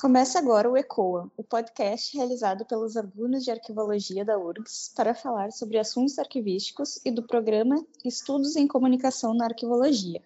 [0.00, 5.52] Começa agora o ECOA, o podcast realizado pelos alunos de arquivologia da URGS para falar
[5.52, 10.22] sobre assuntos arquivísticos e do programa Estudos em Comunicação na Arquivologia.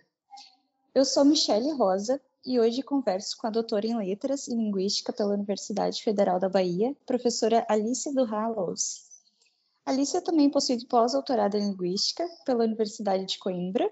[0.94, 5.34] Eu sou Michele Rosa e hoje converso com a doutora em Letras e Linguística pela
[5.34, 9.00] Universidade Federal da Bahia, professora Alice Durra Louce.
[9.84, 13.90] Alice também possui pós-doutorado em Linguística pela Universidade de Coimbra,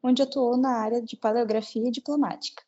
[0.00, 2.62] onde atuou na área de Paleografia Diplomática.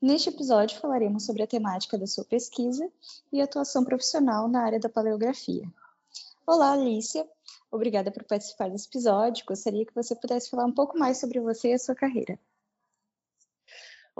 [0.00, 2.88] Neste episódio falaremos sobre a temática da sua pesquisa
[3.32, 5.68] e atuação profissional na área da paleografia.
[6.46, 7.28] Olá, Alicia.
[7.68, 9.44] Obrigada por participar desse episódio.
[9.44, 12.38] Gostaria que você pudesse falar um pouco mais sobre você e a sua carreira.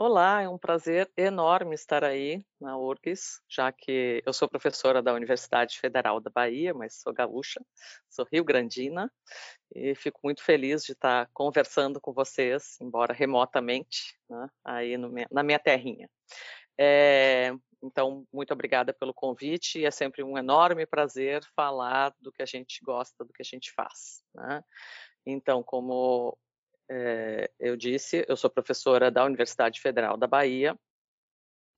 [0.00, 5.12] Olá, é um prazer enorme estar aí na URGS, já que eu sou professora da
[5.12, 7.60] Universidade Federal da Bahia, mas sou gaúcha,
[8.08, 9.12] sou rio-grandina,
[9.74, 14.94] e fico muito feliz de estar conversando com vocês, embora remotamente, né, aí
[15.32, 16.08] na minha terrinha.
[16.78, 22.46] É, então, muito obrigada pelo convite, é sempre um enorme prazer falar do que a
[22.46, 24.22] gente gosta, do que a gente faz.
[24.32, 24.62] Né?
[25.26, 26.38] Então, como
[26.90, 30.78] é, eu disse, eu sou professora da Universidade Federal da Bahia,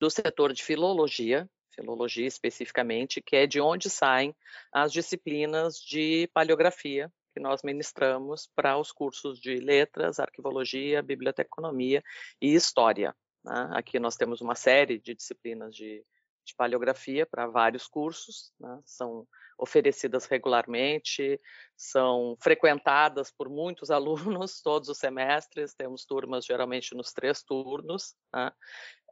[0.00, 4.34] do setor de filologia, filologia especificamente, que é de onde saem
[4.72, 12.02] as disciplinas de paleografia que nós ministramos para os cursos de letras, arquivologia, biblioteconomia
[12.40, 13.14] e história.
[13.44, 13.70] Né?
[13.72, 16.04] Aqui nós temos uma série de disciplinas de,
[16.44, 18.80] de paleografia para vários cursos, né?
[18.84, 19.26] são
[19.58, 21.38] oferecidas regularmente,
[21.76, 23.90] são frequentadas por muitos
[24.40, 28.50] alunos todos os semestres, temos turmas geralmente nos três turnos, né?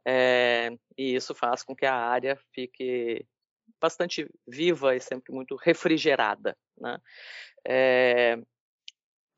[0.05, 3.25] é, e isso faz com que a área fique
[3.79, 6.57] bastante viva e sempre muito refrigerada.
[6.77, 6.99] Né?
[7.65, 8.37] É,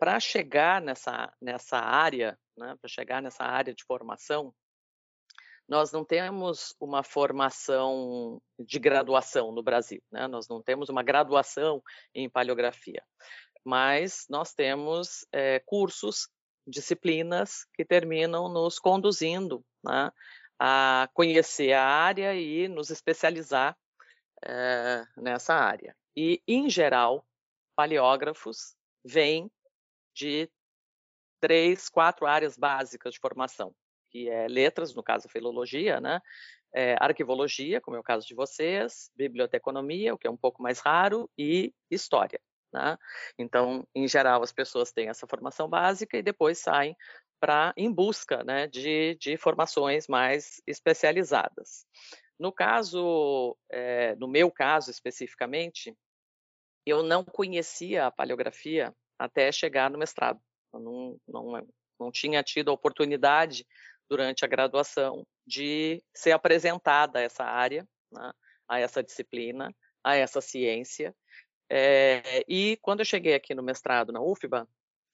[0.01, 4.51] para chegar nessa, nessa área, né, para chegar nessa área de formação,
[5.67, 10.27] nós não temos uma formação de graduação no Brasil, né?
[10.27, 11.81] nós não temos uma graduação
[12.13, 13.03] em paleografia,
[13.63, 16.27] mas nós temos é, cursos,
[16.67, 20.11] disciplinas que terminam nos conduzindo né,
[20.59, 23.75] a conhecer a área e nos especializar
[24.45, 25.95] é, nessa área.
[26.15, 27.25] E, em geral,
[27.75, 29.49] paleógrafos vêm
[30.13, 30.49] de
[31.39, 33.73] três, quatro áreas básicas de formação
[34.11, 36.19] que é letras, no caso filologia, né?
[36.73, 40.79] É, arquivologia, como é o caso de vocês, biblioteconomia, o que é um pouco mais
[40.79, 42.39] raro, e história.
[42.73, 42.97] Né?
[43.37, 46.95] Então, em geral, as pessoas têm essa formação básica e depois saem
[47.39, 51.85] para em busca né, de, de formações mais especializadas.
[52.39, 55.95] No caso, é, no meu caso especificamente,
[56.85, 60.39] eu não conhecia a paleografia até chegar no mestrado.
[60.73, 61.67] Eu não, não,
[61.99, 63.65] não tinha tido a oportunidade
[64.11, 68.33] durante a graduação de ser apresentada a essa área, né,
[68.67, 69.73] a essa disciplina,
[70.03, 71.15] a essa ciência.
[71.69, 74.67] É, e quando eu cheguei aqui no mestrado na UFBA,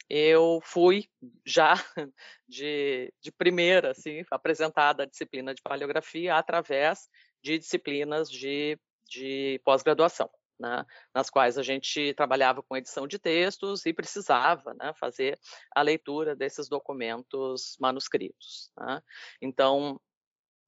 [0.10, 1.08] eu fui
[1.46, 1.76] já
[2.50, 7.08] de, de primeira, assim, apresentada a disciplina de paleografia através
[7.40, 10.28] de disciplinas de, de pós-graduação
[10.60, 15.40] né, nas quais a gente trabalhava com edição de textos e precisava né, fazer
[15.76, 18.72] a leitura desses documentos manuscritos.
[18.78, 19.02] Né.
[19.42, 20.00] Então,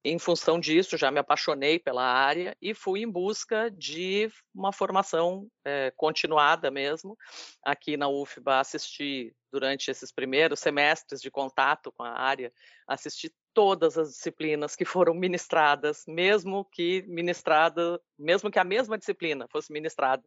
[0.02, 5.46] em função disso, já me apaixonei pela área e fui em busca de uma formação
[5.62, 7.18] é, continuada mesmo.
[7.62, 12.50] Aqui na UFBA assisti durante esses primeiros semestres de contato com a área,
[12.86, 19.46] assisti todas as disciplinas que foram ministradas, mesmo que ministrada, mesmo que a mesma disciplina
[19.50, 20.22] fosse ministrada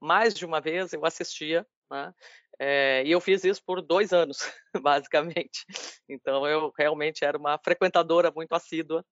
[0.00, 2.12] mais de uma vez, eu assistia, né?
[2.60, 4.38] É, e eu fiz isso por dois anos,
[4.82, 5.64] basicamente.
[6.08, 9.04] Então, eu realmente era uma frequentadora muito assídua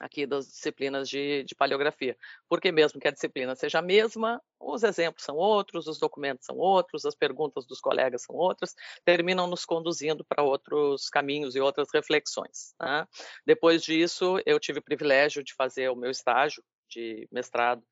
[0.00, 2.16] aqui das disciplinas de, de, paleografia,
[2.48, 6.56] porque mesmo que a disciplina seja a mesma, os exemplos são outros, os documentos são
[6.56, 8.74] outros, as perguntas dos colegas são outras,
[9.04, 12.74] terminam nos conduzindo para outros caminhos e outras reflexões.
[12.80, 13.06] Né?
[13.46, 17.82] Depois disso, eu tive o privilégio de fazer o meu estágio de mestrado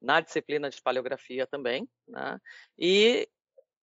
[0.00, 2.38] na disciplina de paleografia também, né?
[2.76, 3.28] e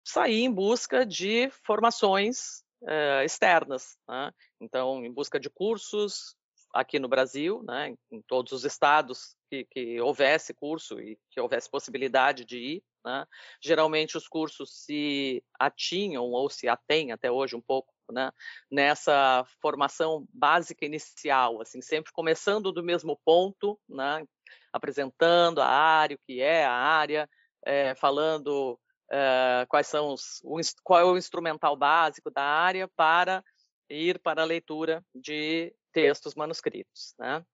[0.05, 4.31] saí em busca de formações uh, externas, né?
[4.61, 6.37] então, em busca de cursos,
[6.73, 11.71] aqui no Brasil, né, em todos os estados que, que, houvesse curso e que houvesse
[11.71, 12.85] possibilidade de ir.
[13.05, 13.27] Né.
[13.61, 18.31] Geralmente os cursos se atinham ou se atêm até hoje um pouco né,
[18.71, 24.25] nessa formação básica inicial, assim, sempre começando do mesmo ponto, né,
[24.73, 27.29] apresentando a área, o que é a área,
[27.65, 28.79] é, falando
[29.11, 33.45] é, quais são os, o, qual é o instrumental básico da área para
[33.89, 37.15] ir para a leitura de textos manuscritos.
[37.19, 37.45] Né?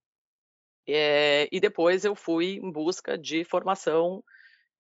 [0.87, 4.23] É, e depois eu fui em busca de formação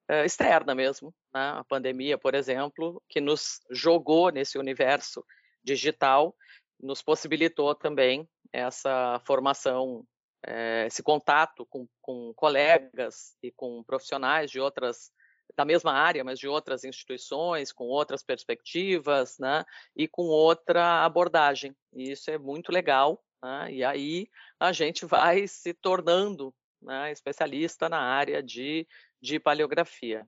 [0.08, 1.14] é, externa mesmo.
[1.34, 1.40] Né?
[1.40, 5.24] A pandemia, por exemplo, que nos jogou nesse universo
[5.62, 6.34] digital,
[6.80, 10.04] nos possibilitou também essa formação,
[10.46, 15.10] é, esse contato com, com colegas e com profissionais de outras
[15.56, 19.64] da mesma área, mas de outras instituições, com outras perspectivas, né,
[19.96, 21.74] e com outra abordagem.
[21.92, 27.88] E isso é muito legal, né, e aí a gente vai se tornando né, especialista
[27.88, 28.86] na área de,
[29.20, 30.26] de paleografia.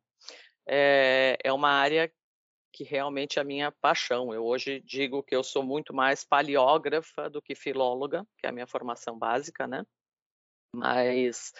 [0.66, 2.12] É, é uma área
[2.72, 4.32] que realmente é a minha paixão.
[4.32, 8.52] Eu hoje digo que eu sou muito mais paleógrafa do que filóloga, que é a
[8.52, 9.84] minha formação básica, né?
[10.74, 11.52] Mas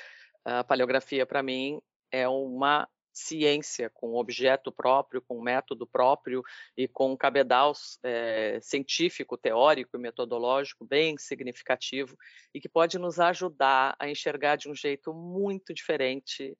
[0.44, 1.80] a paleografia para mim
[2.12, 2.88] é uma
[3.20, 6.42] ciência, com objeto próprio, com método próprio
[6.76, 7.72] e com um cabedal
[8.02, 12.16] é, científico, teórico e metodológico bem significativo
[12.54, 16.56] e que pode nos ajudar a enxergar de um jeito muito diferente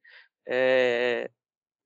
[0.47, 1.31] é,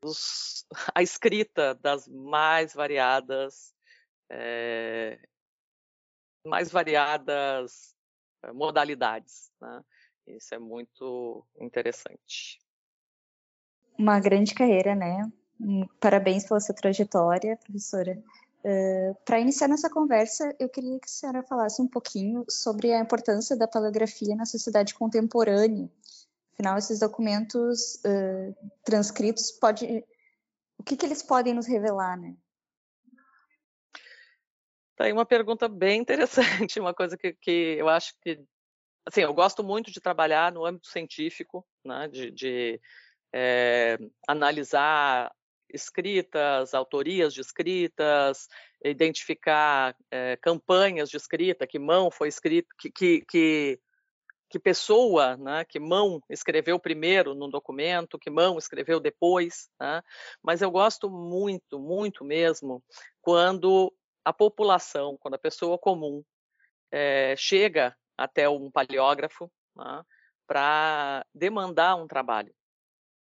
[0.03, 3.75] os, a escrita das mais variadas
[4.31, 5.19] é,
[6.45, 7.95] mais variadas
[8.53, 9.51] modalidades.
[9.61, 9.85] Né?
[10.27, 12.64] Isso é muito interessante
[13.99, 15.31] uma grande carreira, né?
[16.01, 18.23] Parabéns pela sua trajetória, professora.
[18.65, 23.01] Uh, Para iniciar nossa conversa, eu queria que a senhora falasse um pouquinho sobre a
[23.01, 25.89] importância da paleografia na sociedade contemporânea.
[26.55, 28.55] Afinal, esses documentos uh,
[28.85, 30.05] transcritos, pode,
[30.79, 32.35] o que, que eles podem nos revelar, né?
[34.97, 38.41] Tá aí uma pergunta bem interessante, uma coisa que, que eu acho que,
[39.05, 42.81] assim, eu gosto muito de trabalhar no âmbito científico, né, de, de
[43.37, 43.99] é,
[44.29, 45.35] analisar
[45.69, 48.47] escritas, autorias de escritas,
[48.85, 53.81] identificar é, campanhas de escrita, que mão foi escrita, que, que, que,
[54.49, 59.69] que pessoa, né, que mão escreveu primeiro no documento, que mão escreveu depois.
[59.81, 60.01] Né?
[60.41, 62.81] Mas eu gosto muito, muito mesmo,
[63.21, 63.93] quando
[64.25, 66.23] a população, quando a pessoa comum
[66.93, 70.05] é, chega até um paleógrafo né,
[70.47, 72.55] para demandar um trabalho.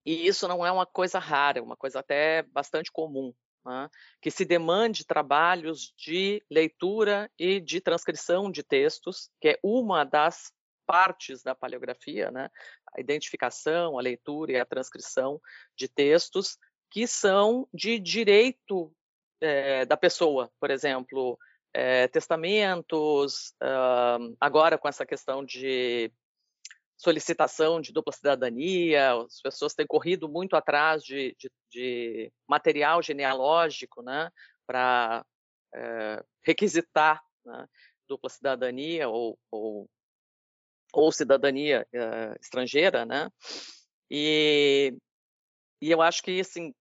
[0.09, 3.31] E isso não é uma coisa rara, é uma coisa até bastante comum,
[3.63, 3.88] né?
[4.19, 10.51] que se demande trabalhos de leitura e de transcrição de textos, que é uma das
[10.88, 12.50] partes da paleografia, né?
[12.91, 15.39] a identificação, a leitura e a transcrição
[15.77, 16.57] de textos
[16.89, 18.91] que são de direito
[19.39, 21.38] é, da pessoa, por exemplo,
[21.71, 26.11] é, testamentos, uh, agora com essa questão de
[26.99, 34.01] solicitação de dupla cidadania, as pessoas têm corrido muito atrás de, de, de material genealógico
[34.01, 34.29] né,
[34.67, 35.25] para
[35.73, 37.65] é, eh, requisitar né,
[38.05, 39.89] dupla cidadania ou, ou,
[40.91, 43.29] ou cidadania é, estrangeira, né?
[44.11, 44.93] E,
[45.81, 46.73] e eu acho que assim,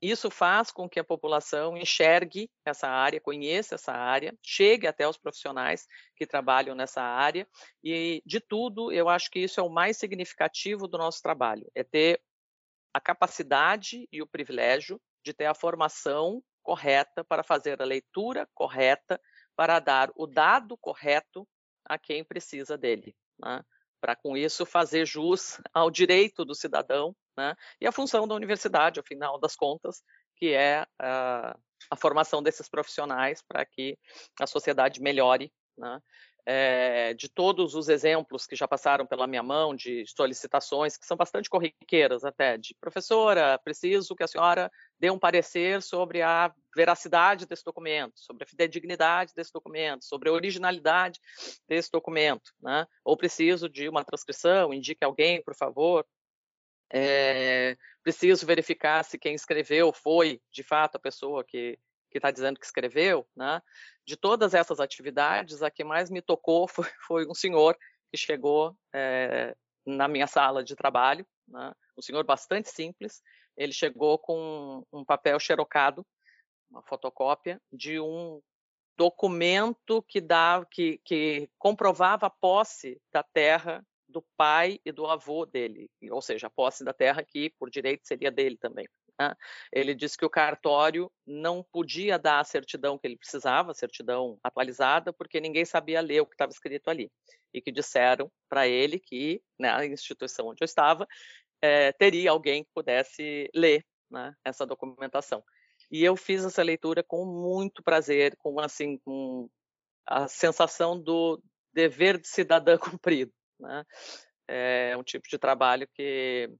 [0.00, 5.18] isso faz com que a população enxergue essa área, conheça essa área, chegue até os
[5.18, 5.86] profissionais
[6.16, 7.46] que trabalham nessa área
[7.82, 11.82] e, de tudo, eu acho que isso é o mais significativo do nosso trabalho, é
[11.82, 12.20] ter
[12.94, 19.20] a capacidade e o privilégio de ter a formação correta para fazer a leitura correta,
[19.56, 21.46] para dar o dado correto
[21.84, 23.16] a quem precisa dele.
[23.38, 23.64] Né?
[24.00, 27.54] para com isso fazer jus ao direito do cidadão né?
[27.80, 30.02] e a função da universidade, ao final das contas,
[30.36, 31.56] que é a,
[31.88, 33.96] a formação desses profissionais para que
[34.40, 35.52] a sociedade melhore.
[35.76, 36.00] Né?
[36.50, 41.14] É, de todos os exemplos que já passaram pela minha mão, de solicitações, que são
[41.14, 47.44] bastante corriqueiras até, de professora, preciso que a senhora dê um parecer sobre a veracidade
[47.44, 51.20] desse documento, sobre a fidedignidade desse documento, sobre a originalidade
[51.68, 52.86] desse documento, né?
[53.04, 56.06] ou preciso de uma transcrição, indique alguém, por favor.
[56.90, 61.78] É, preciso verificar se quem escreveu foi, de fato, a pessoa que
[62.10, 63.60] que está dizendo que escreveu, né?
[64.06, 67.76] De todas essas atividades, a que mais me tocou foi, foi um senhor
[68.10, 69.54] que chegou é,
[69.86, 71.72] na minha sala de trabalho, né?
[71.96, 73.22] um senhor bastante simples.
[73.56, 76.06] Ele chegou com um papel xerocado,
[76.70, 78.40] uma fotocópia de um
[78.96, 85.44] documento que dava, que, que comprovava a posse da terra do pai e do avô
[85.44, 88.88] dele, ou seja, a posse da terra que por direito seria dele também.
[89.20, 89.34] Né?
[89.72, 94.38] Ele disse que o cartório não podia dar a certidão que ele precisava, a certidão
[94.42, 97.10] atualizada, porque ninguém sabia ler o que estava escrito ali.
[97.52, 101.06] E que disseram para ele que, na instituição onde eu estava,
[101.60, 105.42] é, teria alguém que pudesse ler né, essa documentação.
[105.90, 109.48] E eu fiz essa leitura com muito prazer, com assim, com
[110.06, 113.32] a sensação do dever de cidadã cumprido.
[113.58, 113.84] Né?
[114.48, 116.50] é um tipo de trabalho que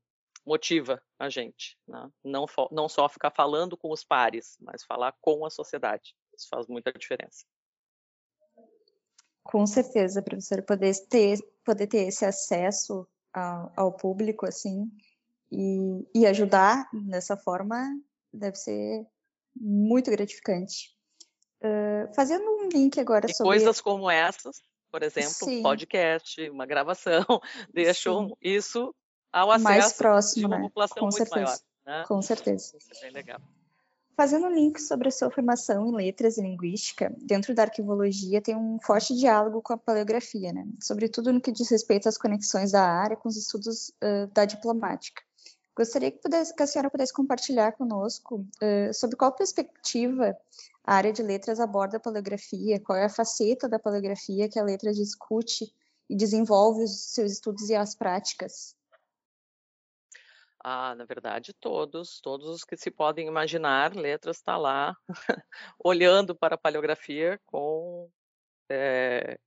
[0.47, 2.11] motiva a gente, né?
[2.23, 6.15] não, não só ficar falando com os pares, mas falar com a sociedade.
[6.37, 7.45] Isso faz muita diferença.
[9.43, 14.91] Com certeza, professor, poder ter, poder ter esse acesso ao, ao público, assim,
[15.51, 17.99] e, e ajudar dessa forma
[18.33, 19.07] deve ser
[19.57, 20.95] muito gratificante.
[21.61, 23.51] Uh, fazendo um link agora e sobre...
[23.51, 25.61] coisas como essas, por exemplo, Sim.
[25.61, 27.25] um podcast, uma gravação,
[27.73, 28.35] deixam Sim.
[28.41, 28.95] isso
[29.33, 30.63] ao acesso mais próximo, de uma né?
[30.65, 31.45] população Com muito certeza.
[31.45, 31.59] maior.
[31.87, 32.05] Né?
[32.07, 32.77] Com certeza.
[32.77, 33.41] Isso é bem legal.
[34.17, 38.57] Fazendo um link sobre a sua formação em letras e linguística, dentro da arquivologia tem
[38.57, 40.67] um forte diálogo com a paleografia, né?
[40.83, 45.23] sobretudo no que diz respeito às conexões da área com os estudos uh, da diplomática.
[45.77, 50.37] Gostaria que, pudesse, que, a senhora pudesse compartilhar conosco uh, sobre qual perspectiva
[50.89, 54.65] a área de letras aborda a paleografia, qual é a faceta da paleografia que a
[54.65, 55.71] letra discute
[56.09, 58.75] e desenvolve os seus estudos e as práticas.
[60.65, 64.97] Ah, na verdade, todos, todos os que se podem imaginar, letras está lá,
[65.79, 68.11] olhando para a paleografia com
[68.71, 69.39] é,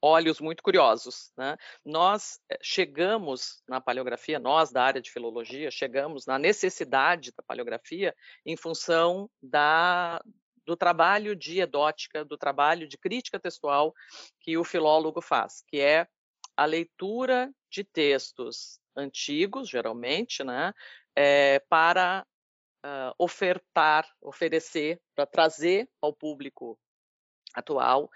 [0.00, 1.30] olhos muito curiosos.
[1.36, 1.58] Né?
[1.84, 8.14] Nós eh, chegamos na paleografia, nós da área de filologia, chegamos na necessidade da paleografia
[8.46, 10.22] em função da,
[10.70, 13.92] do trabalho de edótica, do trabalho de crítica textual
[14.38, 16.06] que o filólogo faz, que é
[16.56, 20.72] a leitura de textos antigos, geralmente, né,
[21.16, 22.24] é, para
[22.86, 26.78] uh, ofertar, oferecer, para trazer ao público
[27.52, 28.08] atual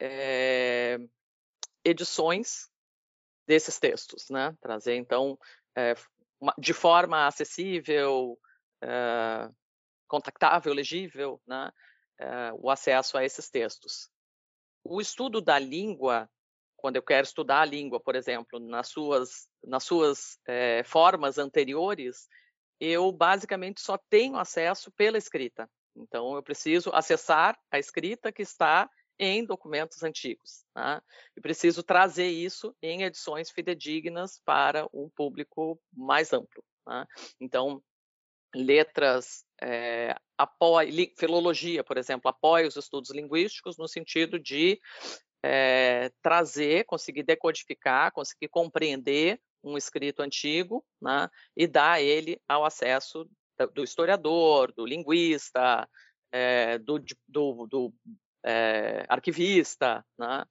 [0.00, 0.98] é,
[1.84, 2.70] edições
[3.46, 4.56] desses textos, né?
[4.62, 5.38] Trazer então
[5.76, 5.94] é,
[6.40, 8.38] uma, de forma acessível,
[8.82, 9.50] é,
[10.08, 11.70] contactável, legível, né?
[12.60, 14.10] O acesso a esses textos.
[14.84, 16.28] O estudo da língua
[16.78, 22.28] quando eu quero estudar a língua, por exemplo, nas suas, nas suas é, formas anteriores,
[22.80, 25.68] eu basicamente só tenho acesso pela escrita.
[25.96, 30.64] Então, eu preciso acessar a escrita que está em documentos antigos.
[30.72, 31.02] Tá?
[31.36, 36.62] E preciso trazer isso em edições fidedignas para um público mais amplo.
[36.84, 37.04] Tá?
[37.40, 37.82] Então,
[38.54, 44.80] letras é, apoia, filologia, por exemplo, apoia os estudos linguísticos no sentido de
[45.42, 53.28] é, trazer, conseguir decodificar, conseguir compreender um escrito antigo né, e dar ele ao acesso
[53.74, 55.88] do historiador, do linguista,
[56.30, 57.94] é, do, do, do
[58.44, 60.44] é, arquivista, né,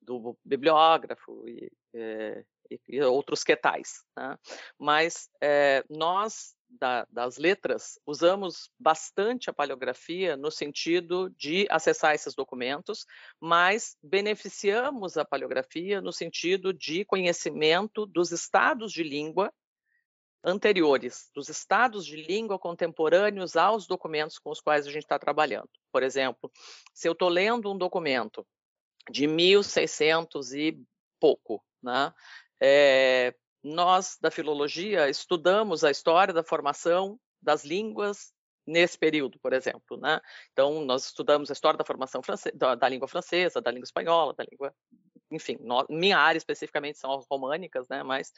[0.00, 4.02] do bibliógrafo e, e, e, outros que tais.
[4.16, 4.38] Né?
[4.78, 5.28] Mas
[5.90, 13.06] nós da, das letras, usamos bastante a paleografia no sentido de acessar esses documentos,
[13.40, 19.52] mas beneficiamos a paleografia no sentido de conhecimento dos estados de língua
[20.44, 25.70] anteriores, dos estados de língua contemporâneos aos documentos com os quais a gente está trabalhando.
[25.90, 26.52] Por exemplo,
[26.92, 28.46] se eu estou lendo um documento
[29.10, 30.78] de 1600 e
[31.18, 32.12] pouco, né?
[32.60, 33.34] É,
[33.64, 38.32] nós, da filologia, estudamos a história da formação das línguas
[38.66, 39.96] nesse período, por exemplo.
[39.96, 40.20] Né?
[40.52, 42.20] Então, nós estudamos a história da formação
[42.54, 44.74] da, da, língua francesa, da língua espanhola, da língua.
[45.30, 48.02] Enfim, minha área especificamente são as românicas, né?
[48.02, 48.32] mas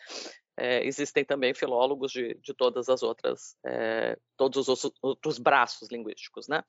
[0.56, 6.46] é, existem também filólogos de, de todas as outras, é, todos os outros braços linguísticos.
[6.46, 6.62] Né?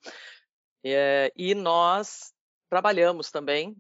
[0.84, 2.34] É, e nós
[2.70, 3.76] trabalhamos também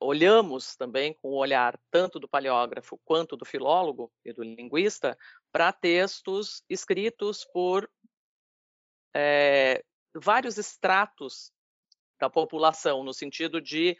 [0.00, 5.16] olhamos também com o olhar tanto do paleógrafo quanto do filólogo e do linguista
[5.52, 7.90] para textos escritos por
[9.14, 9.82] é,
[10.14, 11.50] vários estratos
[12.20, 13.96] da população, no sentido de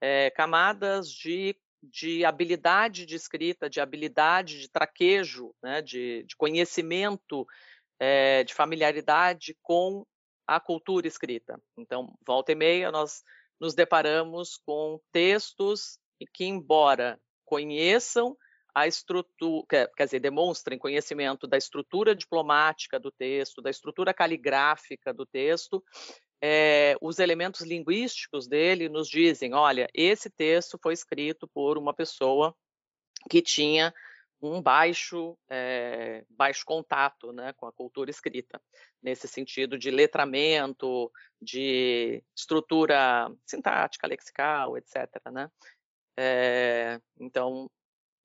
[0.00, 7.46] é, camadas de, de habilidade de escrita, de habilidade de traquejo, né, de, de conhecimento,
[7.98, 10.04] é, de familiaridade com
[10.46, 11.60] a cultura escrita.
[11.76, 13.22] Então, volta e meia, nós
[13.60, 15.98] nos deparamos com textos
[16.34, 18.36] que, embora conheçam
[18.74, 25.26] a estrutura, quer dizer, demonstrem conhecimento da estrutura diplomática do texto, da estrutura caligráfica do
[25.26, 25.82] texto,
[26.40, 32.54] é, os elementos linguísticos dele nos dizem, olha, esse texto foi escrito por uma pessoa
[33.28, 33.92] que tinha
[34.40, 38.60] um baixo, é, baixo contato né, com a cultura escrita,
[39.02, 45.08] nesse sentido de letramento, de estrutura sintática, lexical, etc.
[45.32, 45.50] Né?
[46.16, 47.70] É, então,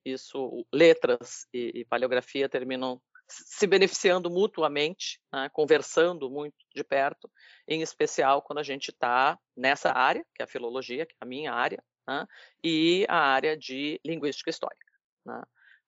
[0.05, 7.31] isso, letras e, e, paleografia terminam se beneficiando mutuamente, né, conversando muito de perto,
[7.67, 11.25] em especial quando a gente está nessa área, que é a filologia, que é a
[11.25, 12.27] minha área, né,
[12.63, 14.91] e a área de linguística histórica.
[15.25, 15.41] Né?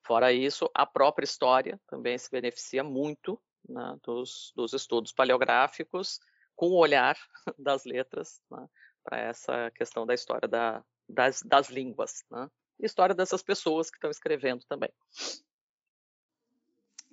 [0.06, 6.20] Fora isso, a própria história também se beneficia muito né, dos, dos, estudos paleográficos
[6.56, 7.18] com o olhar
[7.58, 8.68] das letras né,
[9.04, 12.48] para essa questão da história da, das, das, línguas, né,
[12.80, 14.92] e história dessas pessoas que estão escrevendo também.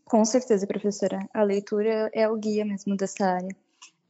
[0.04, 1.18] Com certeza, professora.
[1.32, 3.56] A leitura é o guia mesmo dessa área.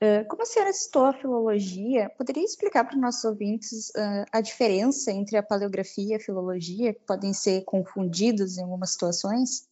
[0.02, 4.40] Uh, como a senhora citou a filologia, poderia explicar para os nossos ouvintes uh, a
[4.40, 9.70] diferença entre a paleografia e a filologia, que podem ser confundidos em algumas situações?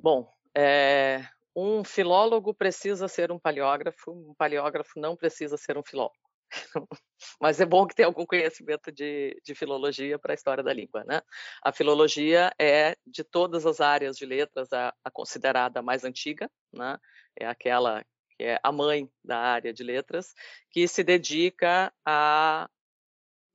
[0.00, 1.26] Bom, é,
[1.56, 6.14] um filólogo precisa ser um paleógrafo, um paleógrafo não precisa ser um filólogo.
[7.40, 11.02] Mas é bom que tenha algum conhecimento de, de filologia para a história da língua.
[11.02, 11.20] Né?
[11.60, 16.96] A filologia é, de todas as áreas de letras, a, a considerada mais antiga, né?
[17.36, 18.04] é aquela
[18.38, 20.32] que é a mãe da área de letras,
[20.70, 22.70] que se dedica a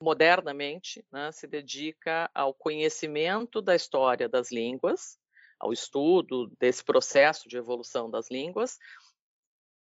[0.02, 5.18] modernamente, né, se dedica ao conhecimento da história das línguas,
[5.58, 8.78] ao estudo desse processo de evolução das línguas,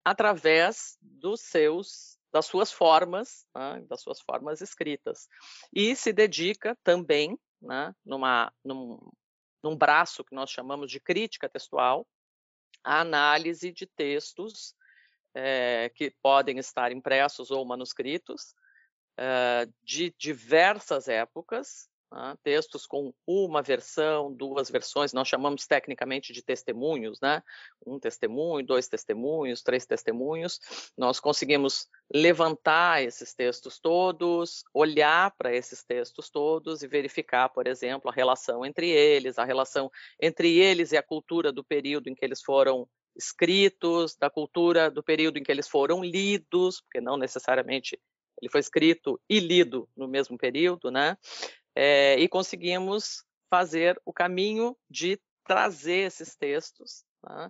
[0.06, 5.28] através dos seus das suas formas, né, das suas formas escritas,
[5.72, 9.00] e se dedica também, né, numa, num,
[9.64, 12.08] num braço que nós chamamos de crítica textual,
[12.84, 14.76] à análise de textos
[15.34, 18.54] é, que podem estar impressos ou manuscritos
[19.18, 22.36] é, de diversas épocas, né?
[22.44, 27.42] textos com uma versão, duas versões, nós chamamos tecnicamente de testemunhos, né?
[27.86, 30.60] Um testemunho, dois testemunhos, três testemunhos.
[30.96, 38.10] Nós conseguimos levantar esses textos todos, olhar para esses textos todos e verificar, por exemplo,
[38.12, 39.90] a relação entre eles, a relação
[40.22, 45.04] entre eles e a cultura do período em que eles foram escritos, da cultura do
[45.04, 48.00] período em que eles foram lidos, porque não necessariamente
[48.42, 51.18] ele foi escrito e lido no mesmo período, né?
[51.76, 57.50] É, e conseguimos fazer o caminho de trazer esses textos né,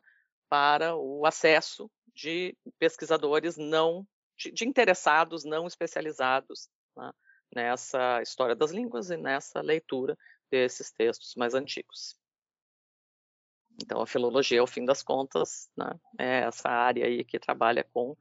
[0.50, 4.06] para o acesso de pesquisadores não
[4.38, 7.12] de, de interessados não especializados né,
[7.56, 10.18] nessa história das línguas e nessa leitura
[10.50, 12.18] desses textos mais antigos.
[13.82, 18.16] Então, a filologia, ao fim das contas, né, é essa área aí que trabalha com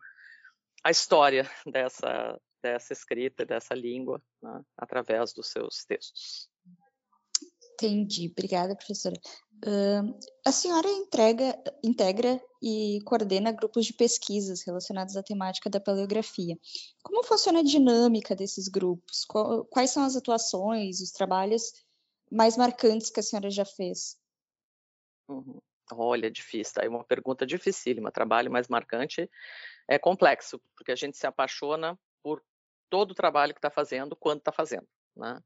[0.83, 6.49] a história dessa, dessa escrita, dessa língua, né, através dos seus textos.
[7.75, 9.17] Entendi, obrigada, professora.
[9.65, 16.59] Uh, a senhora entrega, integra e coordena grupos de pesquisas relacionados à temática da paleografia.
[17.03, 19.25] Como funciona a dinâmica desses grupos?
[19.71, 21.73] Quais são as atuações, os trabalhos
[22.31, 24.17] mais marcantes que a senhora já fez?
[25.33, 25.61] Uhum.
[25.95, 26.85] Olha, difícil, tá?
[26.85, 28.13] É uma pergunta dificílima.
[28.13, 29.29] Trabalho mais marcante
[29.89, 32.43] é complexo, porque a gente se apaixona por
[32.89, 35.41] todo o trabalho que está fazendo, quando está fazendo, né?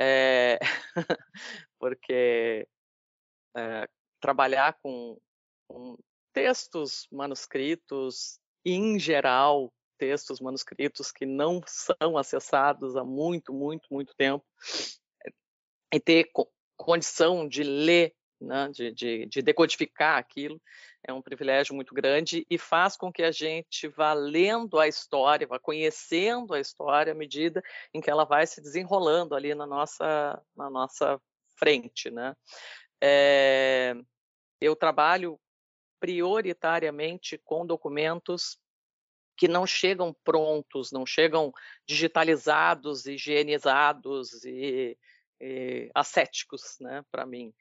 [0.00, 0.58] É...
[1.78, 2.66] porque
[3.56, 3.88] é,
[4.20, 5.18] trabalhar com,
[5.68, 5.98] com
[6.32, 14.44] textos manuscritos, em geral, textos manuscritos que não são acessados há muito, muito, muito tempo,
[15.92, 16.30] e ter
[16.76, 20.60] condição de ler né, de, de, de, decodificar aquilo,
[21.06, 25.46] é um privilégio muito grande e faz com que a gente vá lendo a história,
[25.46, 30.40] vá conhecendo a história à medida em que ela vai se desenrolando ali na nossa,
[30.56, 31.20] na nossa
[31.56, 32.10] frente.
[32.10, 32.34] Né?
[33.02, 33.94] É,
[34.60, 35.40] eu trabalho
[35.98, 38.58] prioritariamente com documentos
[39.36, 41.52] que não chegam prontos, não chegam
[41.86, 44.96] digitalizados, higienizados e,
[45.40, 47.52] e ascéticos, né, para mim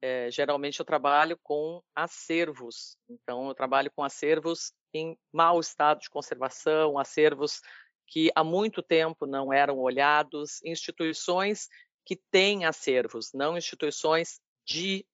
[0.00, 2.96] é, geralmente eu trabalho com acervos.
[3.08, 7.60] Então, eu trabalho com acervos em mau estado de conservação, acervos
[8.06, 11.68] que há muito tempo não eram olhados, instituições
[12.04, 15.04] que têm acervos, não instituições de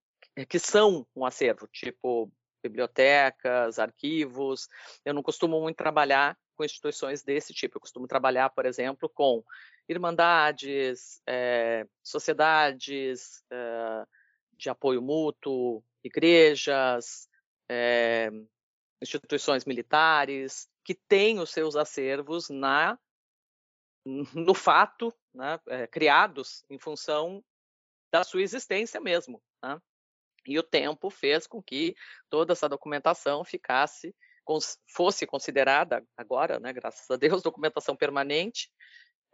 [0.49, 2.31] que são um acervo, tipo
[2.63, 4.69] bibliotecas, arquivos.
[5.05, 7.77] Eu não costumo muito trabalhar com instituições desse tipo.
[7.77, 9.45] Eu costumo trabalhar, por exemplo, com
[9.89, 14.05] irmandades, é, sociedades, é,
[14.57, 17.29] de apoio mútuo, igrejas,
[17.69, 18.31] é,
[19.01, 22.99] instituições militares, que têm os seus acervos na
[24.07, 27.43] no fato, né, é, criados em função
[28.13, 29.43] da sua existência mesmo.
[29.63, 29.81] Né?
[30.47, 31.97] E o tempo fez com que
[32.29, 34.15] toda essa documentação ficasse,
[34.95, 38.71] fosse considerada agora, né, graças a Deus, documentação permanente.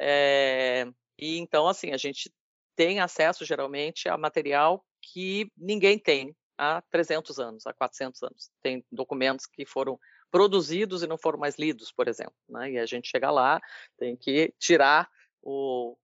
[0.00, 0.86] É,
[1.18, 2.32] e então, assim, a gente
[2.76, 8.50] tem acesso geralmente a material que ninguém tem há 300 anos, há 400 anos.
[8.62, 9.98] Tem documentos que foram
[10.30, 12.34] produzidos e não foram mais lidos, por exemplo.
[12.48, 12.72] Né?
[12.72, 13.60] E a gente chega lá,
[13.98, 15.08] tem que tirar
[15.42, 15.96] o,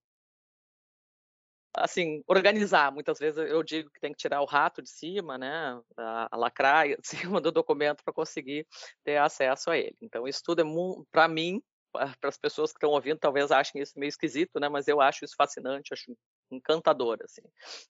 [1.77, 2.91] assim, organizar.
[2.91, 6.37] Muitas vezes eu digo que tem que tirar o rato de cima, né, a, a
[6.37, 8.67] lacraia de cima do documento para conseguir
[9.03, 9.95] ter acesso a ele.
[10.01, 10.65] Então, o estudo é,
[11.11, 14.87] para mim, para as pessoas que estão ouvindo, talvez achem isso meio esquisito, né, mas
[14.87, 16.11] eu acho isso fascinante, acho
[16.51, 17.41] encantador, assim,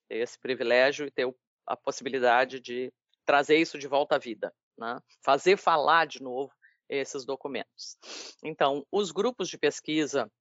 [0.08, 1.28] ter esse privilégio e ter
[1.66, 2.92] a possibilidade de
[3.26, 6.52] trazer isso de volta à vida, né, fazer falar de novo
[6.90, 7.98] esses documentos.
[8.44, 10.32] Então, os grupos de pesquisa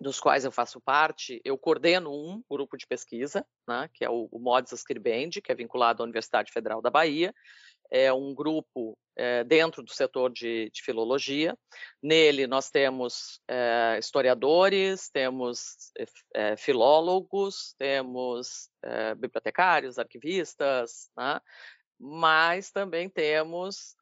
[0.00, 4.28] dos quais eu faço parte, eu coordeno um grupo de pesquisa, né, que é o,
[4.30, 7.34] o Mods Scribendi, que é vinculado à Universidade Federal da Bahia.
[7.90, 11.58] É um grupo é, dentro do setor de, de, filologia.
[12.00, 15.90] Nele nós temos é, historiadores, temos
[16.34, 18.70] é, filólogos, temos
[19.18, 21.40] bibliotecários, arquivistas, né,
[21.98, 23.96] mas também temos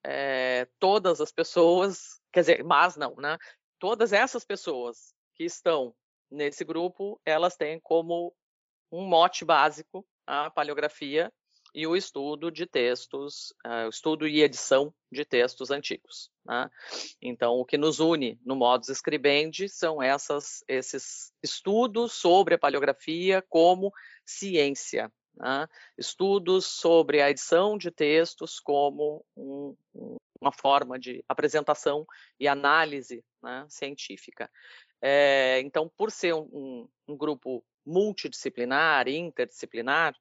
[0.78, 3.38] todas as pessoas, quer dizer, mas não, né?
[3.80, 5.94] Todas essas pessoas que estão
[6.30, 8.34] nesse grupo, elas têm como
[8.92, 11.32] um mote básico a paleografia
[11.76, 16.30] e o estudo de textos, uh, estudo e edição de textos antigos.
[16.42, 16.70] Né?
[17.20, 23.44] Então, o que nos une no modus scribendi são essas, esses estudos sobre a paleografia
[23.50, 23.92] como
[24.24, 25.68] ciência, né?
[25.98, 29.76] estudos sobre a edição de textos como um,
[30.40, 32.06] uma forma de apresentação
[32.40, 34.50] e análise né, científica.
[35.02, 40.16] É, então, por ser um, um grupo multidisciplinar, interdisciplinar,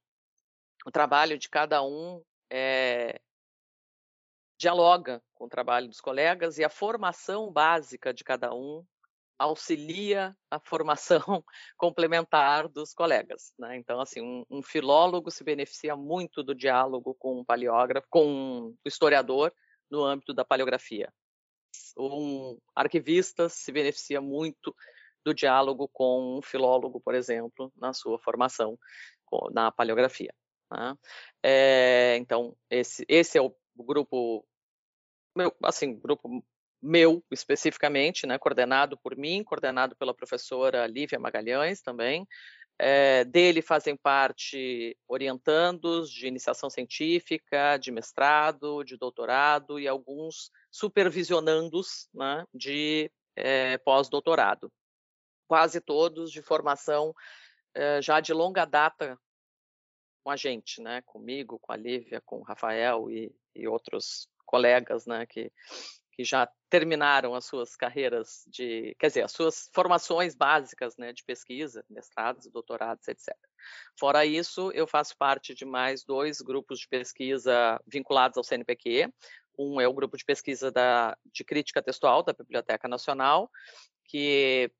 [0.86, 3.19] o trabalho de cada um é,
[4.58, 8.86] dialoga com o trabalho dos colegas e a formação básica de cada um
[9.38, 11.19] auxilia a formação
[11.76, 13.52] complementar dos colegas.
[13.60, 13.76] Né?
[13.76, 18.88] Então, assim, um, um, filólogo se beneficia muito do diálogo com um paleógrafo, com o
[18.88, 19.54] historiador
[19.91, 21.12] no âmbito da paleografia
[21.98, 24.76] um arquivista se beneficia muito
[25.24, 28.78] do diálogo com um filólogo, por exemplo, na sua formação
[29.52, 30.34] na paleografia.
[30.71, 30.95] Né?
[31.43, 34.45] É, então, esse, esse é o grupo,
[35.36, 36.43] meu, assim, grupo
[36.82, 42.28] meu especificamente, né, coordenado por mim, coordenado pela professora Lívia Magalhães também,
[42.78, 52.10] é, dele fazem parte orientandos de iniciação científica, de mestrado, de doutorado e alguns supervisionandos
[52.13, 54.71] né, de é, pós-doutorado.
[55.47, 57.13] Quase todos de formação
[57.73, 59.17] é, já de longa data
[60.26, 65.06] com a gente, né, comigo, com a Lívia, com o Rafael e, e outros colegas
[65.06, 65.52] né, que
[66.12, 71.22] que já terminaram as suas carreiras de, quer dizer, as suas formações básicas, né, de
[71.26, 73.36] pesquisa, mestrados, doutorados, etc.
[74.00, 79.12] Fora isso, eu faço parte de mais dois grupos de pesquisa vinculados ao CNPq.
[79.60, 83.52] Um é o grupo de pesquisa da, de crítica textual da Biblioteca Nacional,
[84.06, 84.72] que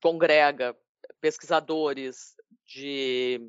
[0.00, 0.76] congrega
[1.20, 3.40] pesquisadores de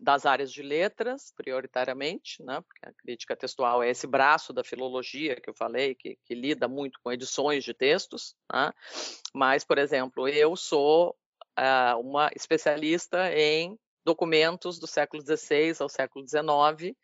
[0.00, 5.40] das áreas de letras, prioritariamente, né, porque a crítica textual é esse braço da filologia
[5.40, 8.72] que eu falei, que, que lida muito com edições de textos, né,
[9.34, 11.16] mas, por exemplo, eu sou
[11.58, 16.96] uh, uma especialista em documentos do século XVI ao século XIX,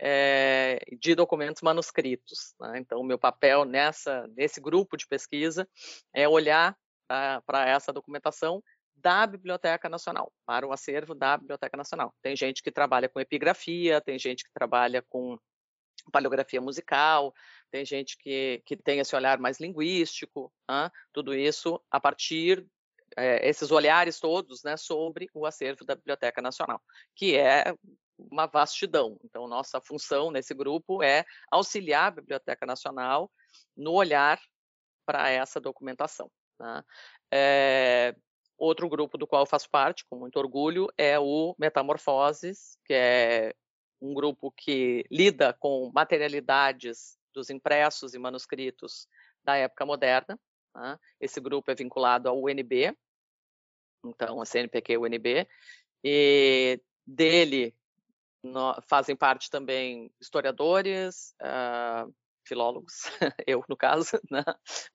[0.00, 2.54] é, eh, de documentos manuscritos.
[2.60, 2.78] Né?
[2.78, 5.68] Então, o meu papel nessa, nesse grupo de pesquisa
[6.14, 6.72] é olhar
[7.10, 8.62] uh, para essa documentação
[9.00, 12.14] da Biblioteca Nacional, para o acervo da Biblioteca Nacional.
[12.22, 15.38] Tem gente que trabalha com epigrafia, tem gente que trabalha com
[16.12, 17.34] paleografia musical,
[17.70, 20.90] tem gente que, que tem esse olhar mais linguístico, né?
[21.12, 22.66] tudo isso a partir
[23.16, 26.80] é, esses olhares todos né, sobre o acervo da Biblioteca Nacional,
[27.14, 27.74] que é
[28.18, 29.18] uma vastidão.
[29.24, 33.30] Então, nossa função nesse grupo é auxiliar a Biblioteca Nacional
[33.76, 34.40] no olhar
[35.06, 36.30] para essa documentação.
[36.58, 36.82] Né?
[37.32, 38.16] É,
[38.58, 43.54] Outro grupo do qual eu faço parte, com muito orgulho, é o Metamorfoses, que é
[44.00, 49.06] um grupo que lida com materialidades dos impressos e manuscritos
[49.44, 50.38] da época moderna.
[50.72, 50.98] Tá?
[51.20, 52.96] Esse grupo é vinculado ao UNB,
[54.04, 55.48] então a CNPq e UNB,
[56.04, 57.74] e dele
[58.42, 62.12] no, fazem parte também historiadores, uh,
[62.48, 63.02] filólogos,
[63.46, 64.42] eu no caso, né?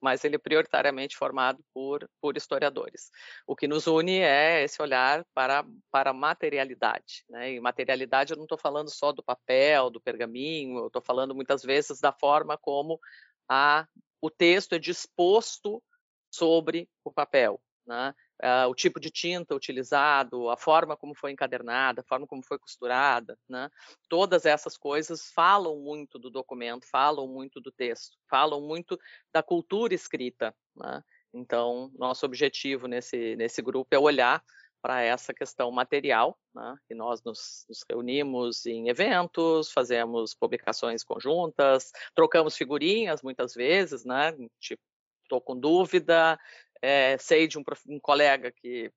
[0.00, 3.10] mas ele é prioritariamente formado por, por historiadores.
[3.46, 7.24] O que nos une é esse olhar para, para a materialidade.
[7.28, 7.52] Né?
[7.52, 11.62] E materialidade eu não estou falando só do papel, do pergaminho, eu estou falando muitas
[11.62, 13.00] vezes da forma como
[13.48, 13.86] a,
[14.20, 15.82] o texto é disposto
[16.30, 17.60] sobre o papel.
[17.86, 18.14] Né?
[18.42, 22.58] Uh, o tipo de tinta utilizado, a forma como foi encadernada, a forma como foi
[22.58, 23.70] costurada, né?
[24.08, 28.98] Todas essas coisas falam muito do documento, falam muito do texto, falam muito
[29.32, 31.02] da cultura escrita, né?
[31.32, 34.42] Então, nosso objetivo nesse, nesse grupo é olhar
[34.80, 36.76] para essa questão material, né?
[36.90, 44.32] e nós nos, nos, reunimos em eventos, fazemos publicações conjuntas, trocamos figurinhas muitas vezes, né?
[44.60, 44.82] tipo,
[45.22, 46.38] estou com dúvida,
[46.82, 48.90] é, sei de um, um, colega que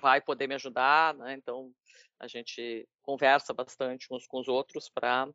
[0.00, 1.34] vai poder me ajudar, né?
[1.34, 1.72] então
[2.18, 5.28] a gente conversa bastante uns com os outros para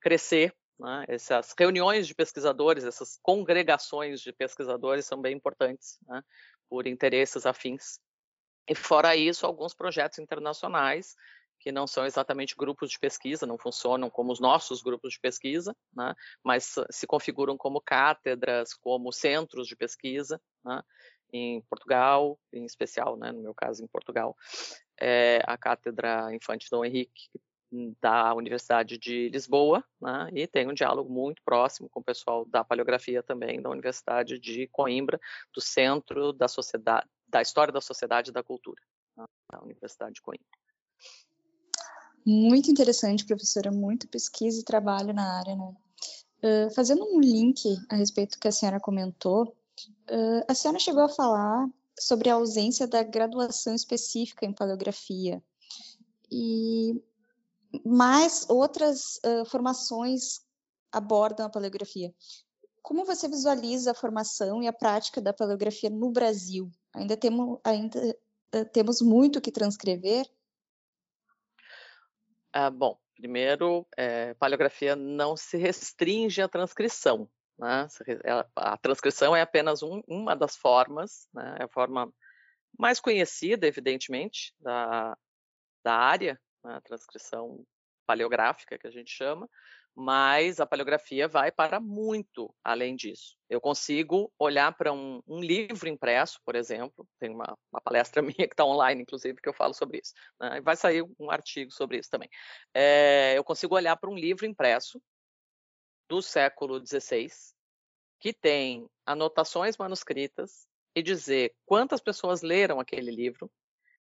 [0.00, 0.54] crescer.
[0.78, 1.04] Né?
[1.08, 6.22] Essas reuniões de pesquisadores, essas congregações de pesquisadores são bem importantes, né?
[6.68, 7.98] por interesses afins.
[8.68, 11.14] E fora isso, alguns projetos internacionais
[11.58, 15.74] que não são exatamente grupos de pesquisa, não funcionam como os nossos grupos de pesquisa,
[15.94, 20.82] né, mas se configuram como cátedras, como centros de pesquisa, né,
[21.32, 24.36] em Portugal, em especial, né, no meu caso em Portugal,
[25.00, 27.28] é a Cátedra Infante Dom Henrique
[28.00, 32.64] da Universidade de Lisboa, né, e tem um diálogo muito próximo com o pessoal da
[32.64, 35.20] paleografia também da Universidade de Coimbra,
[35.52, 38.80] do Centro da Sociedade da História da Sociedade e da Cultura,
[39.16, 40.46] na Universidade de Coimbra.
[42.24, 45.76] Muito interessante, professora, muito pesquisa e trabalho na área, né?
[46.42, 49.55] Uh, fazendo um link a respeito do que a senhora comentou,
[50.10, 55.42] uh, a senhora chegou a falar sobre a ausência da graduação específica em paleografia
[56.30, 57.02] e
[57.84, 60.40] mais outras uh, formações
[60.92, 62.14] abordam a paleografia.
[62.82, 66.70] Como você visualiza a formação e a prática da paleografia no Brasil?
[66.94, 67.98] Ainda temos, ainda,
[68.54, 70.26] uh, temos muito que transcrever?
[72.52, 77.28] Ah, bom, primeiro, é, paleografia não se restringe à transcrição.
[77.58, 77.86] Né?
[78.54, 81.56] A transcrição é apenas um, uma das formas, né?
[81.60, 82.12] é a forma
[82.78, 85.16] mais conhecida, evidentemente, da,
[85.84, 86.74] da área, né?
[86.74, 87.64] a transcrição
[88.06, 89.48] paleográfica, que a gente chama,
[89.96, 93.34] mas a paleografia vai para muito além disso.
[93.48, 98.46] Eu consigo olhar para um, um livro impresso, por exemplo, tem uma, uma palestra minha
[98.46, 100.12] que está online, inclusive, que eu falo sobre isso.
[100.38, 100.60] Né?
[100.60, 102.28] Vai sair um artigo sobre isso também.
[102.74, 105.00] É, eu consigo olhar para um livro impresso
[106.08, 107.30] do século XVI,
[108.20, 110.66] que tem anotações manuscritas,
[110.96, 113.50] e dizer quantas pessoas leram aquele livro,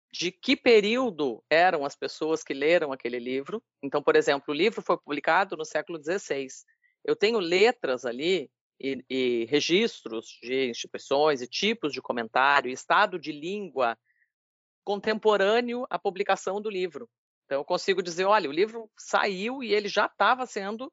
[0.09, 3.61] de que período eram as pessoas que leram aquele livro.
[3.83, 6.47] Então, por exemplo, o livro foi publicado no século XVI.
[7.03, 13.33] Eu tenho letras ali e, e registros de instituições e tipos de comentário, estado de
[13.33, 13.97] língua
[14.85, 17.09] contemporâneo à publicação do livro.
[17.45, 20.91] Então, eu consigo dizer, olha, o livro saiu e ele já estava sendo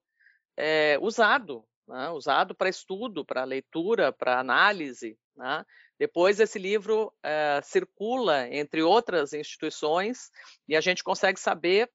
[0.57, 2.11] é, usado, né?
[2.11, 5.19] usado para estudo, para leitura, para análise.
[5.37, 5.64] Né?
[5.99, 10.31] Depois, esse livro uh, circula entre outras instituições
[10.69, 11.90] e a gente consegue saber,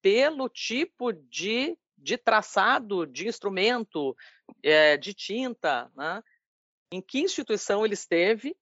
[0.00, 4.16] pelo tipo de, de traçado, de instrumento,
[4.62, 6.22] é, de tinta, né?
[6.92, 8.56] em que instituição ele esteve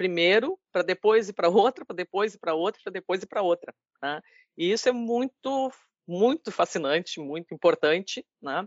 [0.00, 3.42] primeiro, para depois ir para outra, para depois ir para outra, para depois ir para
[3.42, 3.74] outra.
[4.02, 4.22] Né?
[4.56, 5.70] E isso é muito,
[6.08, 8.66] muito fascinante, muito importante, né?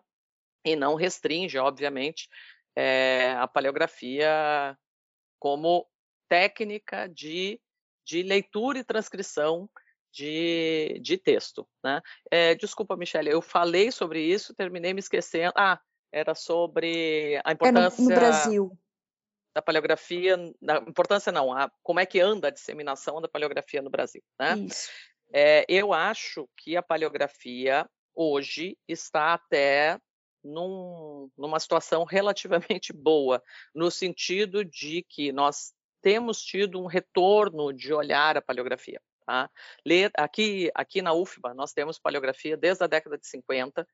[0.63, 2.29] E não restringe, obviamente,
[2.75, 4.77] é, a paleografia
[5.39, 5.87] como
[6.29, 7.59] técnica de,
[8.05, 9.69] de leitura e transcrição
[10.11, 11.67] de, de texto.
[11.83, 12.01] Né?
[12.31, 15.53] É, desculpa, Michelle, eu falei sobre isso, terminei me esquecendo.
[15.55, 15.79] Ah,
[16.11, 18.01] era sobre a importância.
[18.01, 18.79] É no, no Brasil.
[19.55, 23.89] Da paleografia, da importância não, a, como é que anda a disseminação da paleografia no
[23.89, 24.23] Brasil.
[24.39, 24.55] Né?
[24.59, 24.89] Isso.
[25.33, 29.99] É, eu acho que a paleografia hoje está até
[30.43, 33.41] num, numa situação relativamente boa,
[33.73, 39.01] no sentido de que nós temos tido um retorno de olhar a paleografia.
[39.25, 39.49] Tá?
[40.17, 43.87] Aqui, aqui na UFBA, nós temos paleografia desde a década de 50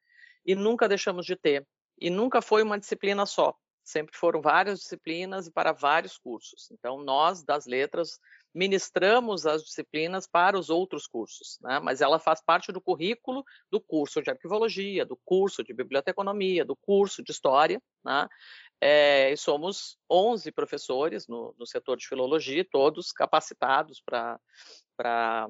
[0.46, 1.66] e nunca deixamos de ter.
[2.02, 6.70] E nunca foi uma disciplina só, sempre foram várias disciplinas e para vários cursos.
[6.72, 8.20] Então, nós, das letras,
[8.54, 11.80] ministramos as disciplinas para os outros cursos, né?
[11.80, 16.76] mas ela faz parte do currículo do curso de arquivologia, do curso de biblioteconomia, do
[16.76, 18.28] curso de história, né?
[18.82, 25.50] É, e somos 11 professores no, no, setor de filologia, todos capacitados para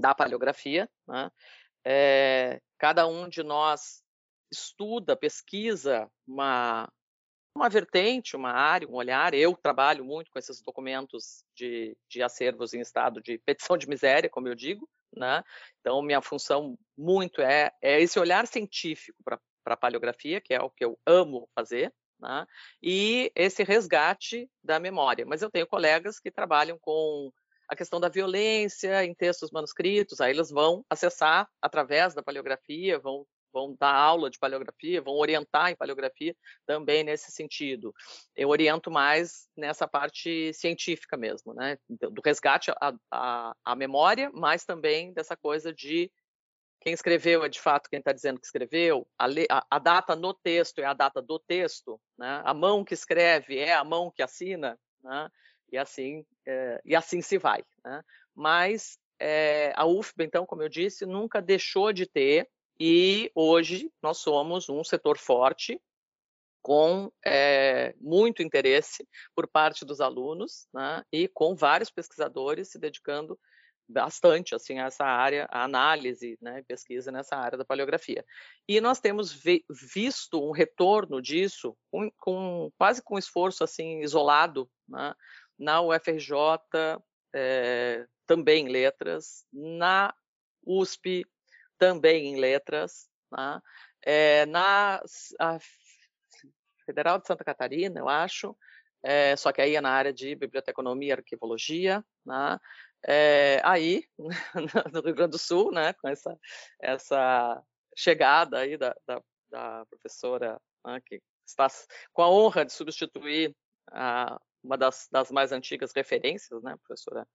[0.00, 0.88] dar paleografia.
[1.06, 1.30] Né?
[1.84, 4.02] É, cada um de nós
[4.50, 6.90] estuda, pesquisa uma,
[7.58, 9.34] uma vertente, uma área, um olhar.
[9.34, 14.30] Eu trabalho muito com esses documentos de, de acervos em estado de petição de miséria,
[14.30, 15.42] como eu digo, né?
[15.80, 20.70] Então, minha função muito é, é esse olhar científico para a paleografia, que é o
[20.70, 22.46] que eu amo fazer, né?
[22.82, 25.26] e esse resgate da memória.
[25.26, 27.32] Mas eu tenho colegas que trabalham com
[27.68, 33.26] a questão da violência em textos manuscritos, aí eles vão acessar através da paleografia, vão
[33.52, 36.34] vão dar aula de paleografia, vão orientar em paleografia
[36.66, 37.94] também nesse sentido.
[38.36, 41.78] Eu oriento mais nessa parte científica mesmo, né?
[41.88, 46.10] do resgate à, à, à memória, mas também dessa coisa de
[46.80, 49.26] quem escreveu é de fato quem está dizendo que escreveu, a,
[49.70, 52.40] a, data no texto é a data do texto, né?
[52.44, 55.28] a mão que escreve é a mão que assina, né?
[55.72, 57.64] e, assim, é, e assim se vai.
[57.84, 58.02] Né?
[58.34, 62.48] Mas é, a UFBA, então, como eu disse, nunca deixou de ter,
[62.80, 65.80] e hoje nós somos um setor forte,
[66.62, 71.02] com é, muito interesse por parte dos alunos, né?
[71.12, 73.38] e com vários pesquisadores se dedicando
[73.88, 78.22] bastante assim a essa área, a análise, né, pesquisa nessa área da paleografia.
[78.68, 84.70] E nós temos vi visto um retorno disso com, com, quase com esforço assim isolado
[84.86, 85.14] né,
[85.58, 86.36] na UFRJ,
[87.34, 90.14] é, também em letras, na
[90.66, 91.24] USP
[91.78, 93.60] também em letras, né,
[94.04, 95.02] é, na
[96.84, 98.56] Federal de Santa Catarina, eu acho,
[99.02, 102.58] é, só que aí é na área de biblioteconomia e arquivologia, né?
[103.06, 104.04] É, aí,
[104.92, 106.36] no Rio Grande do Sul, né, com essa,
[106.80, 107.62] essa
[107.96, 111.68] chegada aí da, da, da professora né, que está
[112.12, 113.54] com a honra de substituir
[113.92, 117.26] a, uma das, das, mais antigas referências, né, professora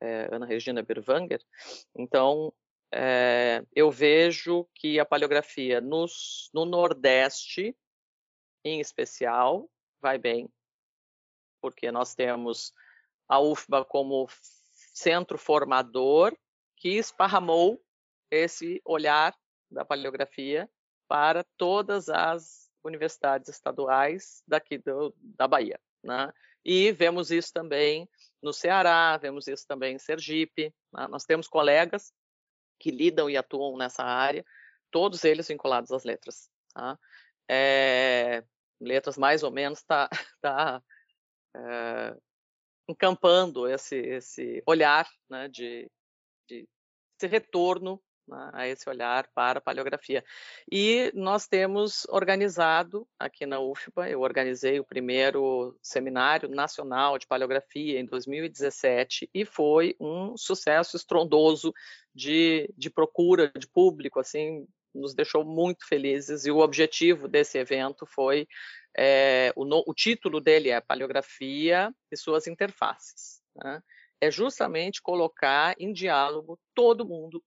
[0.00, 1.40] é, Ana Regina Birwanger.
[1.96, 2.52] Então,
[2.92, 7.74] é, eu vejo que a paleografia nos, no Nordeste,
[8.62, 9.68] em especial,
[10.00, 10.48] vai bem,
[11.60, 12.72] porque nós temos
[13.26, 14.28] a UFBA como
[14.92, 16.36] centro formador
[16.76, 17.82] que esparramou
[18.30, 19.34] esse olhar
[19.70, 20.68] da paleografia
[21.08, 25.80] para todas as universidades estaduais daqui do, da Bahia.
[26.02, 26.30] Né?
[26.64, 28.08] E vemos isso também
[28.42, 30.74] no Ceará, vemos isso também em Sergipe.
[30.92, 31.06] Né?
[31.08, 32.12] Nós temos colegas
[32.82, 34.44] que lidam e atuam nessa área,
[34.90, 36.50] todos eles vinculados às letras.
[36.74, 36.98] Tá?
[37.48, 38.42] É,
[38.80, 40.08] letras mais ou menos está
[40.40, 40.82] tá,
[41.54, 42.16] é,
[42.88, 45.88] encampando esse, esse olhar né, de,
[46.48, 46.68] de
[47.16, 50.24] esse retorno né, a esse olhar para a paleografia.
[50.70, 58.00] E nós temos organizado aqui na UFBA, eu organizei o primeiro seminário nacional de paleografia
[58.00, 61.72] em 2017 e foi um sucesso estrondoso
[62.14, 68.04] de, de procura de público, assim, nos deixou muito felizes e o objetivo desse evento
[68.06, 68.46] foi
[68.96, 73.40] é, o, no, o, título dele é Paleografia e suas interfaces.
[73.56, 73.82] Né?
[74.20, 77.42] É justamente colocar em diálogo todo mundo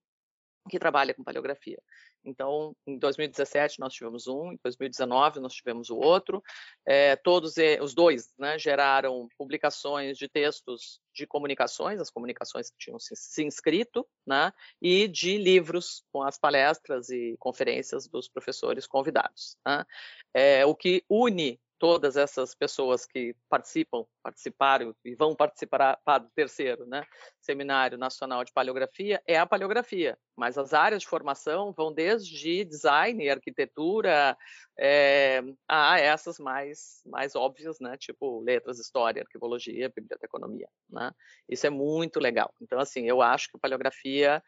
[0.69, 1.79] que trabalha com paleografia.
[2.25, 6.43] Então, em 2017 nós tivemos um, em 2019 nós tivemos o outro.
[6.85, 12.99] É, todos os dois né, geraram publicações de textos de comunicações, as comunicações que tinham
[12.99, 19.57] se, se inscrito, né, e de livros com as palestras e conferências dos professores convidados.
[19.65, 19.85] Né.
[20.33, 26.83] É, o que une todas essas pessoas que participam, participaram e vão participar do terceiro
[26.87, 27.05] né,
[27.39, 33.29] Seminário Nacional de Paleografia é a paleografia, mas as áreas de formação vão desde design,
[33.29, 34.35] arquitetura,
[34.79, 40.67] é, a essas mais, mais óbvias, né, tipo letras, história, arquivologia, biblioteconomia.
[40.89, 41.11] Né?
[41.47, 42.51] Isso é muito legal.
[42.59, 44.41] Então, assim, eu acho que a paleografia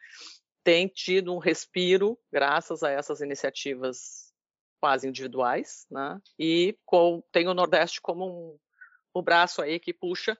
[0.64, 4.27] tem tido um respiro graças a essas iniciativas
[4.80, 6.20] quase individuais, né?
[6.38, 8.58] E com, tem o Nordeste como um,
[9.12, 10.38] o braço aí que puxa,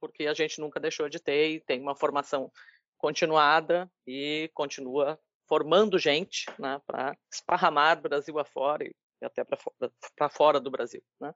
[0.00, 2.50] porque a gente nunca deixou de ter e tem uma formação
[2.96, 10.70] continuada e continua formando gente, né, para esparramar Brasil afora e até para fora do
[10.70, 11.34] Brasil, né?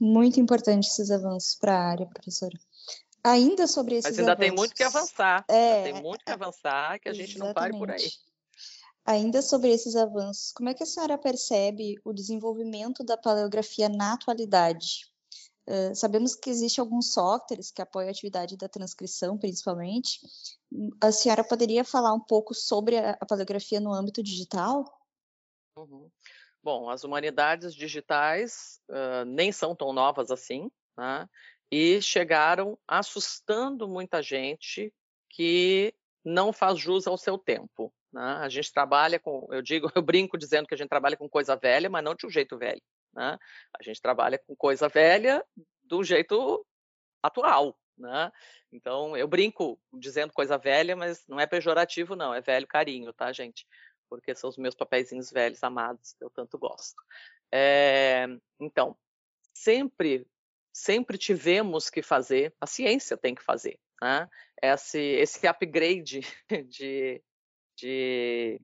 [0.00, 2.56] Muito importante esses avanços para a área, professora.
[3.24, 5.44] Ainda sobre esses Mas ainda avanços, tem muito que avançar.
[5.48, 7.46] É, tem muito que avançar que a gente exatamente.
[7.46, 8.08] não pare por aí.
[9.08, 14.12] Ainda sobre esses avanços, como é que a senhora percebe o desenvolvimento da paleografia na
[14.12, 15.10] atualidade?
[15.66, 20.20] Uh, sabemos que existem alguns softwares que apoiam a atividade da transcrição, principalmente.
[21.02, 24.84] A senhora poderia falar um pouco sobre a, a paleografia no âmbito digital?
[25.74, 26.10] Uhum.
[26.62, 31.26] Bom, as humanidades digitais uh, nem são tão novas assim, né?
[31.72, 34.92] e chegaram assustando muita gente
[35.30, 37.90] que não faz jus ao seu tempo.
[38.12, 38.22] Né?
[38.22, 41.56] A gente trabalha com, eu digo, eu brinco dizendo que a gente trabalha com coisa
[41.56, 42.82] velha, mas não de um jeito velho.
[43.14, 43.38] Né?
[43.78, 45.44] A gente trabalha com coisa velha
[45.84, 46.64] do jeito
[47.22, 47.78] atual.
[47.96, 48.30] Né?
[48.72, 53.32] Então, eu brinco dizendo coisa velha, mas não é pejorativo, não, é velho carinho, tá,
[53.32, 53.66] gente?
[54.08, 57.02] Porque são os meus papeizinhos velhos amados que eu tanto gosto.
[57.52, 58.26] É,
[58.60, 58.96] então,
[59.52, 60.26] sempre,
[60.72, 64.28] sempre tivemos que fazer, a ciência tem que fazer, né?
[64.62, 66.20] Esse, esse upgrade
[66.68, 67.22] de,
[67.78, 68.60] de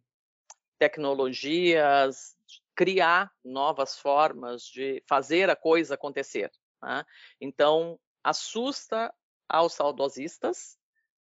[0.78, 2.34] tecnologias,
[2.74, 6.50] criar novas formas de fazer a coisa acontecer.
[6.82, 7.04] Né?
[7.40, 9.14] Então, assusta
[9.48, 10.76] aos saudosistas,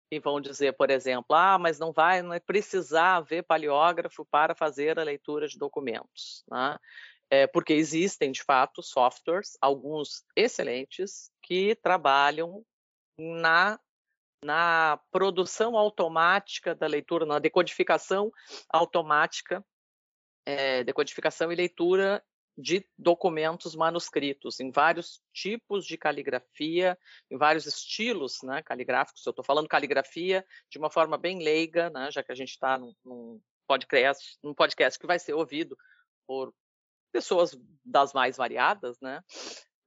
[0.09, 4.53] que vão dizer, por exemplo, ah, mas não vai, não é precisar ver paleógrafo para
[4.53, 6.77] fazer a leitura de documentos, né?
[7.29, 12.63] é, porque existem, de fato, softwares, alguns excelentes, que trabalham
[13.17, 13.79] na,
[14.43, 18.31] na produção automática da leitura, na decodificação
[18.69, 19.63] automática,
[20.45, 22.23] é, decodificação e leitura
[22.57, 26.97] de documentos manuscritos, em vários tipos de caligrafia,
[27.31, 29.25] em vários estilos né, caligráficos.
[29.25, 32.77] Eu estou falando caligrafia de uma forma bem leiga, né, já que a gente está
[32.77, 35.75] num, num, podcast, num podcast que vai ser ouvido
[36.27, 36.53] por
[37.11, 39.23] pessoas das mais variadas, né?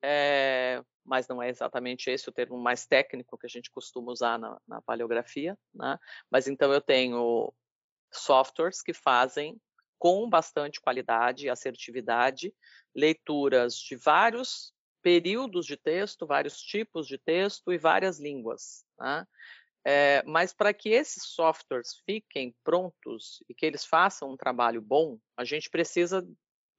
[0.03, 4.39] É, mas não é exatamente esse o termo mais técnico que a gente costuma usar
[4.39, 5.99] na, na paleografia, né?
[6.31, 7.53] Mas então eu tenho
[8.13, 9.61] softwares que fazem
[9.99, 12.55] com bastante qualidade e assertividade
[12.95, 18.85] leituras de vários períodos de texto, vários tipos de texto e várias línguas.
[18.99, 19.27] Né?
[19.85, 25.19] É, mas para que esses softwares fiquem prontos e que eles façam um trabalho bom,
[25.37, 26.27] a gente precisa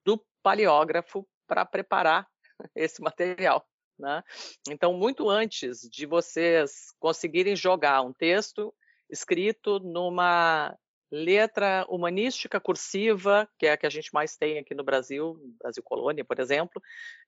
[0.06, 2.28] do paleógrafo para preparar
[2.76, 3.68] esse material.
[3.98, 4.24] Né?
[4.70, 8.74] Então, muito antes de vocês conseguirem jogar um texto
[9.10, 10.78] escrito numa
[11.10, 15.82] letra humanística cursiva, que é a que a gente mais tem aqui no Brasil, Brasil
[15.82, 16.82] Colônia, por exemplo,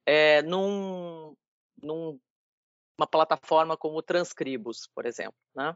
[0.05, 1.35] é, num,
[1.81, 2.19] num,
[2.97, 5.75] uma plataforma como Transcribos, por exemplo, né?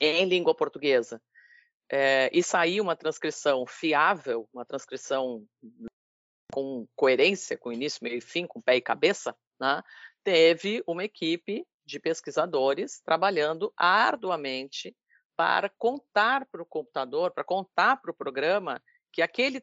[0.00, 1.20] em língua portuguesa,
[1.90, 5.44] é, e sair uma transcrição fiável, uma transcrição
[6.56, 9.82] com coerência, com início, meio e fim, com pé e cabeça, né,
[10.24, 14.96] teve uma equipe de pesquisadores trabalhando arduamente
[15.36, 18.82] para contar para o computador, para contar para o programa
[19.12, 19.62] que aquele,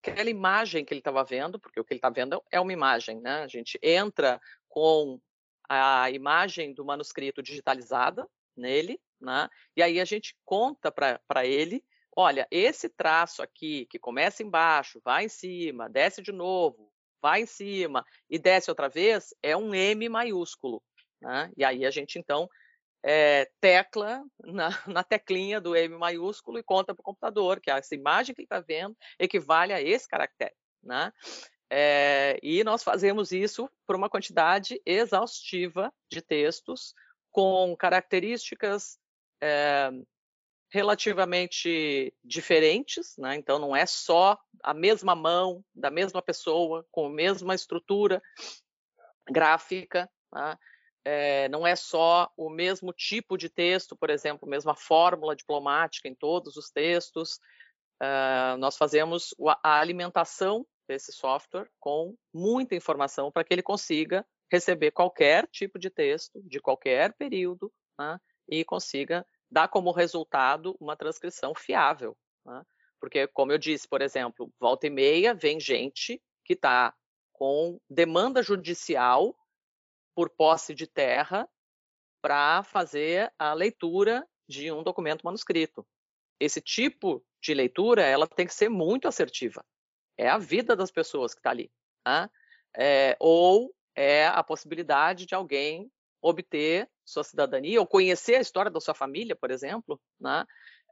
[0.00, 3.20] aquela imagem que ele estava vendo, porque o que ele está vendo é uma imagem,
[3.20, 3.42] né?
[3.42, 5.20] A gente entra com
[5.68, 8.24] a imagem do manuscrito digitalizada
[8.56, 9.48] nele, né?
[9.76, 11.84] E aí a gente conta para ele
[12.20, 17.46] olha, esse traço aqui, que começa embaixo, vai em cima, desce de novo, vai em
[17.46, 20.82] cima e desce outra vez, é um M maiúsculo.
[21.20, 21.50] Né?
[21.56, 22.48] E aí a gente, então,
[23.02, 27.94] é, tecla na, na, teclinha do M maiúsculo e conta para o computador que essa
[27.94, 30.54] imagem que ele está vendo equivale a esse caractere.
[30.82, 31.12] Né?
[31.70, 36.94] É, e nós fazemos isso por uma quantidade exaustiva de textos
[37.30, 38.98] com características
[39.40, 39.90] é,
[40.70, 43.34] relativamente diferentes, né?
[43.34, 48.22] então não é só a mesma mão da mesma pessoa com a mesma estrutura
[49.28, 50.56] gráfica, né?
[51.04, 56.14] é, não é só o mesmo tipo de texto, por exemplo, mesma fórmula diplomática em
[56.14, 57.40] todos os textos.
[58.02, 64.90] Uh, nós fazemos a alimentação desse software com muita informação para que ele consiga receber
[64.90, 68.18] qualquer tipo de texto de qualquer período né?
[68.48, 72.16] e consiga dá como resultado uma transcrição fiável.
[72.44, 72.62] Né?
[73.00, 76.94] Porque, como eu disse, por exemplo, volta e meia vem gente que está
[77.32, 79.34] com demanda judicial
[80.14, 81.48] por posse de terra
[82.20, 85.86] para fazer a leitura de um documento manuscrito.
[86.38, 89.64] Esse tipo de leitura ela tem que ser muito assertiva.
[90.18, 91.72] É a vida das pessoas que está ali.
[92.06, 92.28] Né?
[92.76, 95.90] É, ou é a possibilidade de alguém
[96.22, 100.44] obter sua cidadania ou conhecer a história da sua família, por exemplo, né?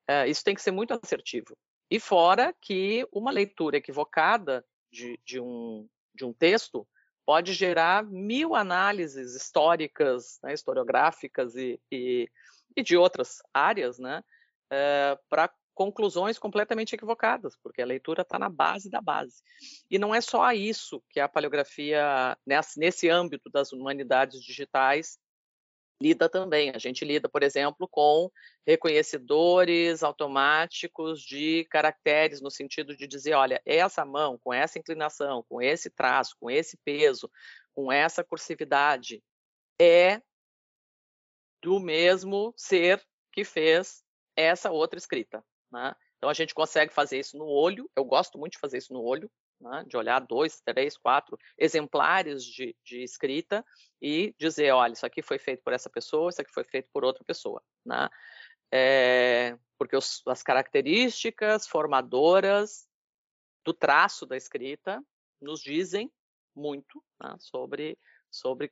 [0.07, 1.57] É, isso tem que ser muito assertivo.
[1.91, 6.87] E fora que uma leitura equivocada de, de, um, de um texto
[7.27, 12.27] pode gerar mil análises históricas, né, historiográficas e, e,
[12.75, 14.25] e, de outras áreas, né,
[14.71, 19.45] é, para conclusões completamente equivocadas, porque a leitura está na base da base.
[19.89, 22.37] E não é só isso que a paleografia,
[22.77, 25.21] nesse, âmbito das humanidades digitais,
[26.03, 26.71] lida também.
[26.71, 28.29] A gente lida, por exemplo, com
[28.67, 35.63] reconhecedores automáticos de caracteres, no sentido de dizer, olha, essa mão, com essa inclinação, com
[35.63, 37.31] esse traço, com esse peso,
[37.73, 39.23] com essa cursividade,
[39.81, 40.21] é
[41.63, 43.01] do mesmo ser
[43.33, 44.03] que fez
[44.35, 45.41] essa outra escrita.
[45.71, 45.95] Né?
[46.17, 49.03] Então, a gente consegue fazer isso no olho, eu gosto muito de fazer isso no
[49.03, 53.65] olho, né, de olhar dois, três, quatro exemplares de, de, escrita
[54.01, 57.05] e dizer, olha, isso aqui foi feito por essa pessoa, isso aqui foi feito por
[57.05, 58.09] outra pessoa, né?
[58.71, 62.87] É, porque os, as características formadoras
[63.65, 65.03] do traço da escrita
[65.41, 66.13] nos dizem
[66.55, 67.99] muito né, sobre,
[68.31, 68.71] sobre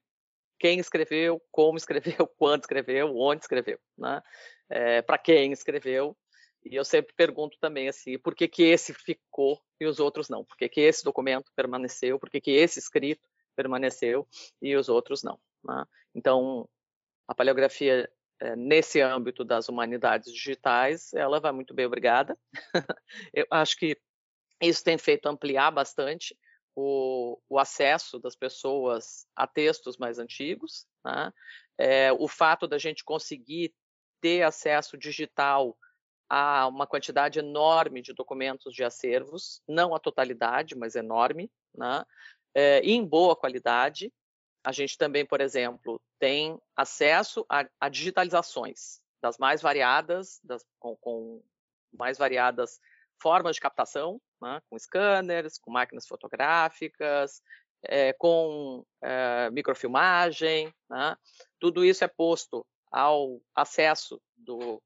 [0.58, 4.22] quem escreveu, como escreveu, quando escreveu, onde escreveu, né?
[4.68, 6.16] É, para quem escreveu
[6.70, 10.44] E eu sempre pergunto também assim, por que que esse ficou e os outros não?
[10.44, 12.18] Por que que esse documento permaneceu?
[12.18, 14.26] Por que que esse escrito permaneceu
[14.60, 15.38] e os outros não?
[15.64, 15.84] Né?
[16.14, 16.68] Então,
[17.28, 18.10] a paleografia
[18.40, 22.36] é, nesse âmbito das humanidades digitais, ela vai muito bem, obrigada.
[23.32, 23.96] eu acho que
[24.60, 26.36] isso tem feito ampliar bastante
[26.74, 31.32] o, o acesso das pessoas a textos mais antigos, né?
[31.78, 33.74] é, o fato da gente conseguir
[34.20, 35.76] ter acesso digital
[36.28, 42.04] a uma quantidade enorme de documentos de acervos, não a totalidade, mas enorme, né?
[42.56, 44.10] é, em boa qualidade.
[44.64, 50.96] A gente também, por exemplo, tem acesso a, a digitalizações das mais variadas, das, com,
[50.96, 51.42] com
[51.92, 52.80] mais variadas
[53.20, 54.60] formas de captação, né?
[54.68, 57.42] com scanners, com máquinas fotográficas,
[57.82, 60.72] é, com é, microfilmagem.
[60.88, 61.16] Né?
[61.60, 64.82] Tudo isso é posto ao acesso do,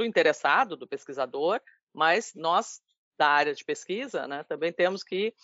[0.00, 1.60] do interessado, do pesquisador,
[1.92, 2.80] mas nós,
[3.18, 5.34] da área de pesquisa, né, também temos que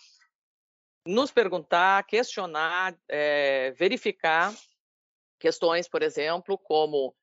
[1.07, 4.55] nos perguntar, questionar, é, verificar
[5.39, 7.15] questões, por exemplo, como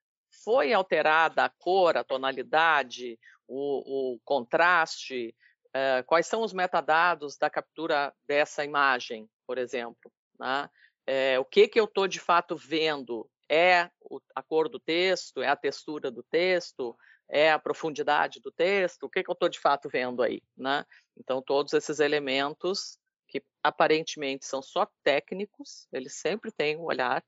[0.44, 5.36] foi alterada a cor, a tonalidade, o, o contraste,
[5.74, 10.12] é, quais são os metadados da captura dessa imagem, por exemplo.
[10.40, 10.70] Né?
[11.08, 13.28] É, o que, que eu estou de fato vendo?
[13.50, 13.90] É
[14.36, 15.42] a cor do texto?
[15.42, 16.96] É a textura do texto?
[17.36, 19.04] É a profundidade do texto?
[19.04, 20.40] O que, que eu estou de fato vendo aí?
[20.56, 20.86] Né?
[21.18, 27.26] Então, todos esses elementos que aparentemente são só técnicos, eles sempre têm o olhar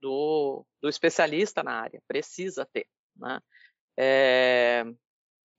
[0.00, 2.86] do, do, especialista na área, precisa ter.
[3.16, 3.40] Né?
[3.98, 4.84] É,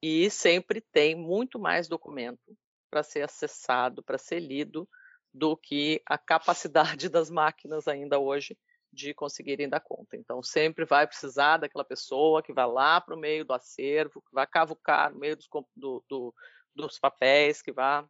[0.01, 2.57] e sempre tem muito mais documento
[2.89, 4.87] para ser acessado, para ser lido,
[5.33, 8.57] do que a capacidade das máquinas ainda hoje
[8.91, 10.17] de conseguirem dar conta.
[10.17, 14.33] Então, sempre vai precisar daquela pessoa que vai lá para o meio do acervo, que
[14.33, 16.35] vai cavucar no meio dos, do, do,
[16.75, 18.05] dos papéis, que vai,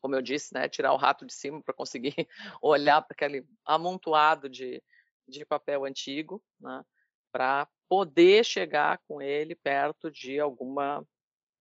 [0.00, 2.14] como eu disse, né, tirar o rato de cima para conseguir
[2.62, 4.82] olhar para aquele amontoado de,
[5.26, 6.84] de papel antigo, né,
[7.32, 11.04] para poder chegar com ele perto de alguma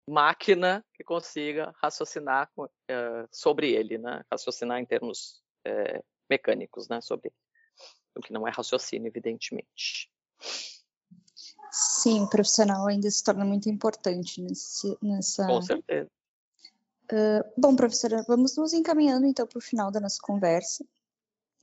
[0.07, 2.67] máquina que consiga raciocinar uh,
[3.31, 4.23] sobre ele, né?
[4.31, 7.01] raciocinar em termos uh, mecânicos né?
[7.01, 7.44] sobre ele.
[8.15, 10.09] O que não é raciocínio, evidentemente.
[11.71, 15.45] Sim, o profissional ainda se torna muito importante nesse, nessa.
[15.45, 16.09] Com certeza.
[17.11, 20.85] Uh, bom, professora, vamos nos encaminhando então para o final da nossa conversa.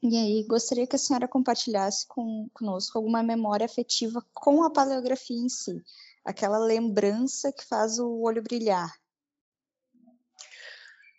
[0.02, 5.36] E aí, gostaria que a senhora compartilhasse com, conosco alguma memória afetiva com a paleografia
[5.36, 5.82] em si,
[6.24, 8.92] aquela lembrança que faz o olho brilhar.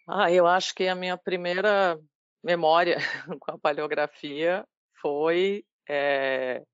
[0.07, 1.99] Ah, eu acho que a minha primeira
[2.43, 2.97] memória
[3.39, 4.67] com a paleografia
[5.03, 6.65] foi é,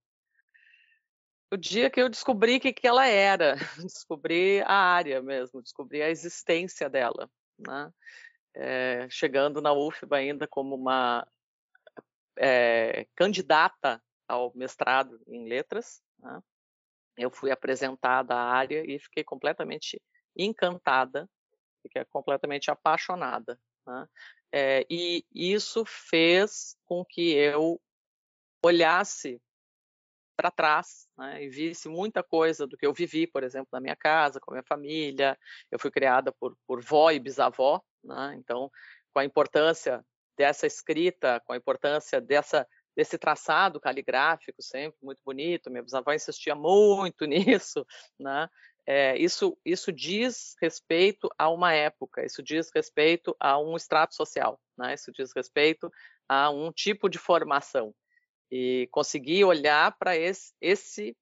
[1.52, 6.04] o dia que eu descobri o que, que ela era, descobri a área mesmo, descobri
[6.04, 7.28] a existência dela,
[7.58, 7.92] né?
[8.54, 11.28] É, chegando na UFBA ainda como uma
[12.38, 16.40] é, candidata ao mestrado em letras, né?
[17.18, 20.02] eu fui apresentada à área e fiquei completamente
[20.36, 21.30] encantada,
[21.82, 23.60] fiquei completamente apaixonada.
[23.86, 24.08] Né?
[24.52, 27.80] É, e isso fez com que eu
[28.64, 29.42] olhasse
[30.36, 33.96] para trás né, e visse muita coisa do que eu vivi, por exemplo, na minha
[33.96, 35.38] casa, com a minha família.
[35.70, 38.72] Eu fui criada por, por vó e bisavó, né, então,
[39.14, 40.04] com a importância
[40.38, 45.70] dessa escrita, com a importância dessa desse traçado caligráfico sempre muito bonito.
[45.70, 47.86] Minha bisavó insistia muito nisso,
[48.20, 48.50] né?
[48.86, 54.60] É, isso, isso diz respeito a uma época, isso diz respeito a um extrato social,
[54.76, 54.96] né?
[54.96, 55.92] isso diz respeito
[56.28, 57.94] a um tipo de formação.
[58.52, 61.16] E conseguir olhar para esse, esse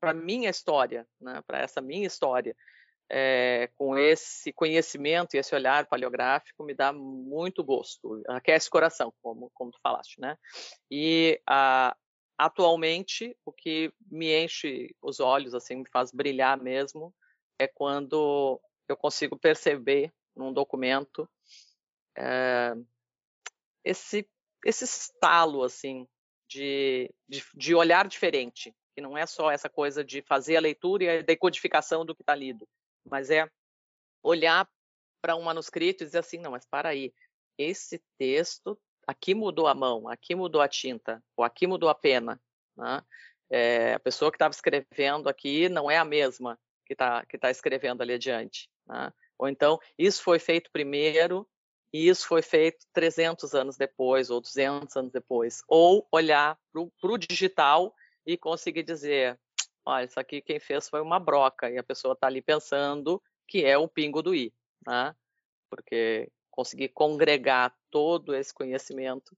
[0.00, 1.42] para minha história, né?
[1.46, 2.56] para essa minha história,
[3.10, 9.12] é, com esse conhecimento e esse olhar paleográfico me dá muito gosto, aquece o coração,
[9.22, 10.36] como, como tu falaste, né?
[10.90, 11.96] E a,
[12.36, 17.14] atualmente o que me enche os olhos, assim, me faz brilhar mesmo,
[17.58, 21.28] é quando eu consigo perceber num documento
[22.16, 22.74] é,
[23.84, 24.28] esse
[24.64, 26.06] esse estalo assim
[26.48, 31.04] de, de, de olhar diferente, que não é só essa coisa de fazer a leitura
[31.04, 32.66] e a decodificação do que está lido,
[33.04, 33.48] mas é
[34.22, 34.68] olhar
[35.20, 37.12] para um manuscrito e dizer assim, não, mas para aí,
[37.56, 42.40] esse texto, aqui mudou a mão, aqui mudou a tinta, ou aqui mudou a pena,
[42.76, 43.02] né?
[43.50, 47.50] é, a pessoa que estava escrevendo aqui não é a mesma que está que tá
[47.50, 49.12] escrevendo ali adiante, né?
[49.38, 51.48] ou então, isso foi feito primeiro
[51.92, 57.18] e isso foi feito 300 anos depois, ou 200 anos depois, ou olhar para o
[57.18, 57.94] digital
[58.26, 59.38] e conseguir dizer,
[59.84, 63.64] olha, isso aqui quem fez foi uma broca, e a pessoa está ali pensando que
[63.64, 64.52] é o pingo do i,
[64.86, 65.14] né?
[65.70, 69.36] Porque conseguir congregar todo esse conhecimento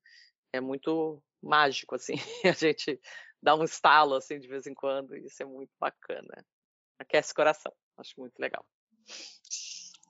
[0.52, 3.00] é muito mágico, assim, a gente
[3.40, 6.44] dá um estalo, assim, de vez em quando, e isso é muito bacana.
[6.98, 8.66] Aquece o coração, acho muito legal.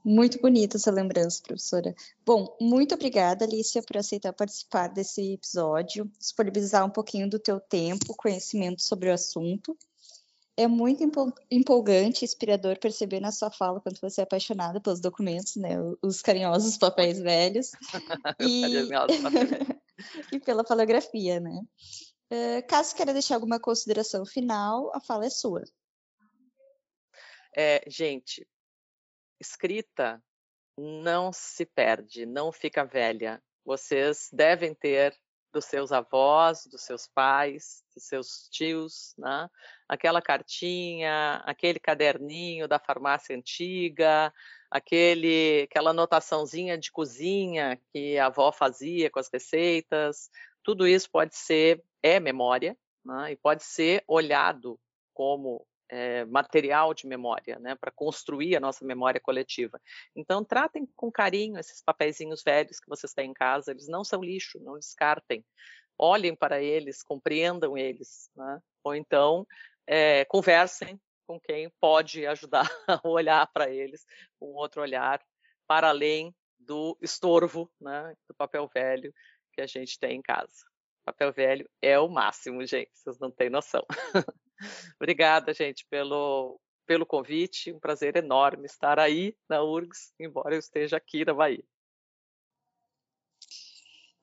[0.05, 1.94] Muito bonita essa lembrança, professora.
[2.24, 8.14] Bom, muito obrigada, Alicia, por aceitar participar desse episódio, disponibilizar um pouquinho do teu tempo,
[8.16, 9.76] conhecimento sobre o assunto.
[10.57, 11.03] É muito
[11.51, 15.76] empolgante, inspirador perceber na sua fala quanto você é apaixonada pelos documentos, né?
[16.03, 17.70] Os carinhosos papéis velhos.
[18.40, 18.88] e...
[20.32, 21.61] e pela fotografia, né?
[22.32, 25.64] Uh, caso queira deixar alguma consideração final, a fala é sua.
[27.57, 28.46] É, gente,
[29.41, 30.22] escrita
[30.76, 33.43] não se perde, não fica velha.
[33.64, 35.16] Vocês devem ter
[35.53, 39.49] dos seus avós, dos seus pais, dos seus tios, né?
[39.88, 44.32] Aquela cartinha, aquele caderninho da farmácia antiga,
[44.70, 50.30] aquele, aquela anotaçãozinha de cozinha que a avó fazia com as receitas,
[50.62, 53.32] tudo isso pode ser é memória, né?
[53.32, 54.78] E pode ser olhado
[55.12, 59.80] como é, material de memória, né, para construir a nossa memória coletiva.
[60.14, 64.22] Então, tratem com carinho esses papeizinhos velhos que vocês têm em casa, eles não são
[64.22, 65.45] lixo, não descartem.
[65.99, 68.61] Olhem para eles, compreendam eles, né?
[68.82, 69.47] ou então
[69.86, 74.07] é, conversem com quem pode ajudar a olhar para eles
[74.38, 75.20] com outro olhar,
[75.66, 79.12] para além do estorvo né, do papel velho
[79.53, 80.64] que a gente tem em casa.
[81.05, 83.84] Papel velho é o máximo, gente, vocês não têm noção.
[85.01, 87.73] Obrigada, gente, pelo, pelo convite.
[87.73, 91.65] Um prazer enorme estar aí na URGS, embora eu esteja aqui na Bahia.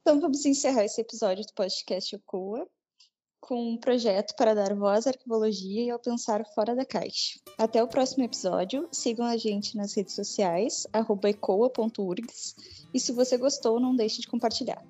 [0.01, 2.67] Então, vamos encerrar esse episódio do podcast Ocoa
[3.39, 7.39] com um projeto para dar voz à arquivologia e ao pensar fora da caixa.
[7.57, 8.87] Até o próximo episódio.
[8.91, 12.55] Sigam a gente nas redes sociais, ecoa.urgs.
[12.93, 14.83] E se você gostou, não deixe de compartilhar.